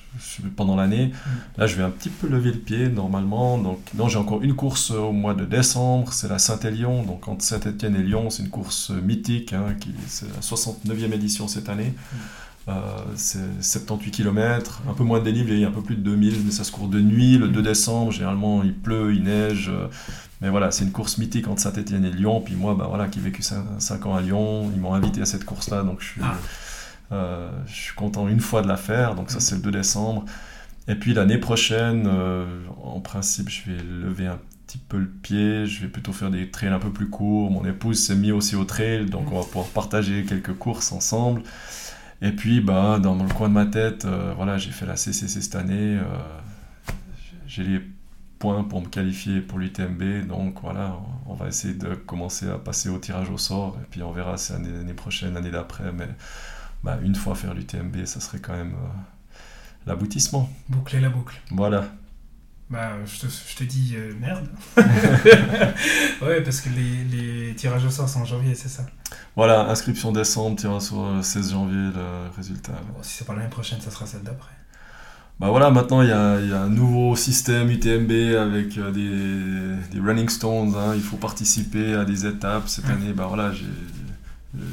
[0.55, 1.11] pendant l'année.
[1.57, 3.57] Là, je vais un petit peu lever le pied normalement.
[3.57, 7.03] Donc, non, j'ai encore une course au mois de décembre, c'est la Saint-Élion.
[7.03, 11.47] Donc, entre Saint-Étienne et Lyon, c'est une course mythique, hein, qui, c'est la 69e édition
[11.47, 11.93] cette année.
[12.67, 12.73] Euh,
[13.15, 16.63] c'est 78 km, un peu moins de dénivelé, un peu plus de 2000, mais ça
[16.63, 19.71] se court de nuit, le 2 décembre, généralement il pleut, il neige,
[20.41, 23.19] mais voilà, c'est une course mythique entre Saint-Etienne et Lyon, puis moi, bah, voilà, qui
[23.19, 26.37] ai vécu 5 ans à Lyon, ils m'ont invité à cette course-là, donc je Ah.
[27.11, 30.25] Euh, je suis content une fois de la faire, donc ça c'est le 2 décembre.
[30.87, 32.45] Et puis l'année prochaine, euh,
[32.83, 36.49] en principe, je vais lever un petit peu le pied, je vais plutôt faire des
[36.49, 37.51] trails un peu plus courts.
[37.51, 41.43] Mon épouse s'est mise aussi au trail, donc on va pouvoir partager quelques courses ensemble.
[42.21, 45.41] Et puis, bah, dans le coin de ma tête, euh, voilà, j'ai fait la CCC
[45.41, 45.99] cette année.
[47.47, 47.81] j'ai les
[48.39, 50.97] points pour me qualifier pour l'UTMB, donc voilà,
[51.27, 54.37] on va essayer de commencer à passer au tirage au sort, et puis on verra
[54.37, 56.07] si l'année l'année prochaine, l'année d'après, mais
[56.83, 58.87] bah, une fois faire l'UTMB, ça serait quand même euh,
[59.87, 60.49] l'aboutissement.
[60.69, 61.39] Boucler la boucle.
[61.51, 61.85] Voilà.
[62.69, 64.47] Bah, je te, je te dis euh, merde.
[66.21, 68.85] ouais, parce que les, les tirages au sort sont en janvier, c'est ça.
[69.35, 72.73] Voilà, inscription décembre, tirage au sort le 16 janvier, le résultat.
[72.93, 74.51] Bon, si c'est pas l'année prochaine, ça sera celle d'après.
[75.39, 78.91] Bah voilà, maintenant il y a, il y a un nouveau système UTMB avec euh,
[78.91, 80.75] des, des running stones.
[80.75, 80.93] hein.
[80.95, 82.67] Il faut participer à des étapes.
[82.67, 83.65] Cette année, bah voilà, j'ai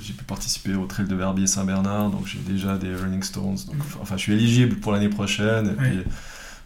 [0.02, 3.56] j'ai pu participer au trail de Verbier Saint-Bernard, donc j'ai déjà des running stones.
[3.66, 5.68] Donc, enfin, je suis éligible pour l'année prochaine.
[5.68, 6.02] Et puis,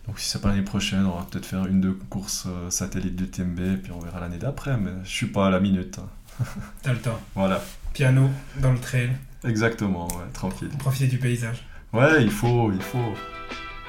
[0.06, 3.16] donc si c'est pas l'année prochaine, on va peut-être faire une deux courses euh, satellites
[3.16, 4.76] d'UTMB, et puis on verra l'année d'après.
[4.76, 5.98] Mais je suis pas à la minute.
[5.98, 6.44] hein.
[6.82, 7.18] T'as le temps.
[7.34, 8.30] Voilà, Piano
[8.62, 9.10] dans le trail,
[9.44, 10.70] exactement, ouais, tranquille.
[10.78, 11.64] profiter du paysage.
[11.92, 13.14] Ouais, il faut, il faut.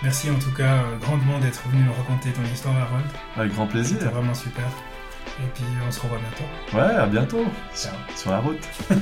[0.03, 3.05] Merci en tout cas euh, grandement d'être venu nous raconter ton histoire, Harold.
[3.37, 3.97] Avec grand plaisir.
[3.99, 4.65] C'était vraiment super.
[5.39, 6.77] Et puis on se revoit bientôt.
[6.77, 7.45] Ouais, à bientôt.
[7.75, 7.93] Ciao.
[8.15, 8.67] Sur la route.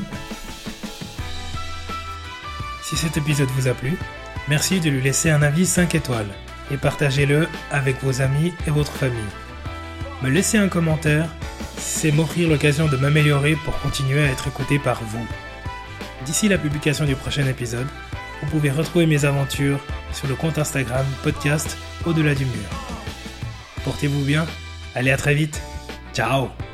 [2.90, 4.00] Si cet épisode vous a plu,
[4.48, 6.26] merci de lui laisser un avis 5 étoiles
[6.72, 9.22] et partagez-le avec vos amis et votre famille.
[10.24, 11.30] Me laisser un commentaire,
[11.78, 15.24] c'est m'offrir l'occasion de m'améliorer pour continuer à être écouté par vous.
[16.26, 17.86] D'ici la publication du prochain épisode,
[18.42, 19.80] vous pouvez retrouver mes aventures
[20.12, 21.78] sur le compte Instagram podcast
[22.08, 22.70] Au-delà du mur.
[23.84, 24.48] Portez-vous bien,
[24.96, 25.62] allez à très vite,
[26.14, 26.69] Chao.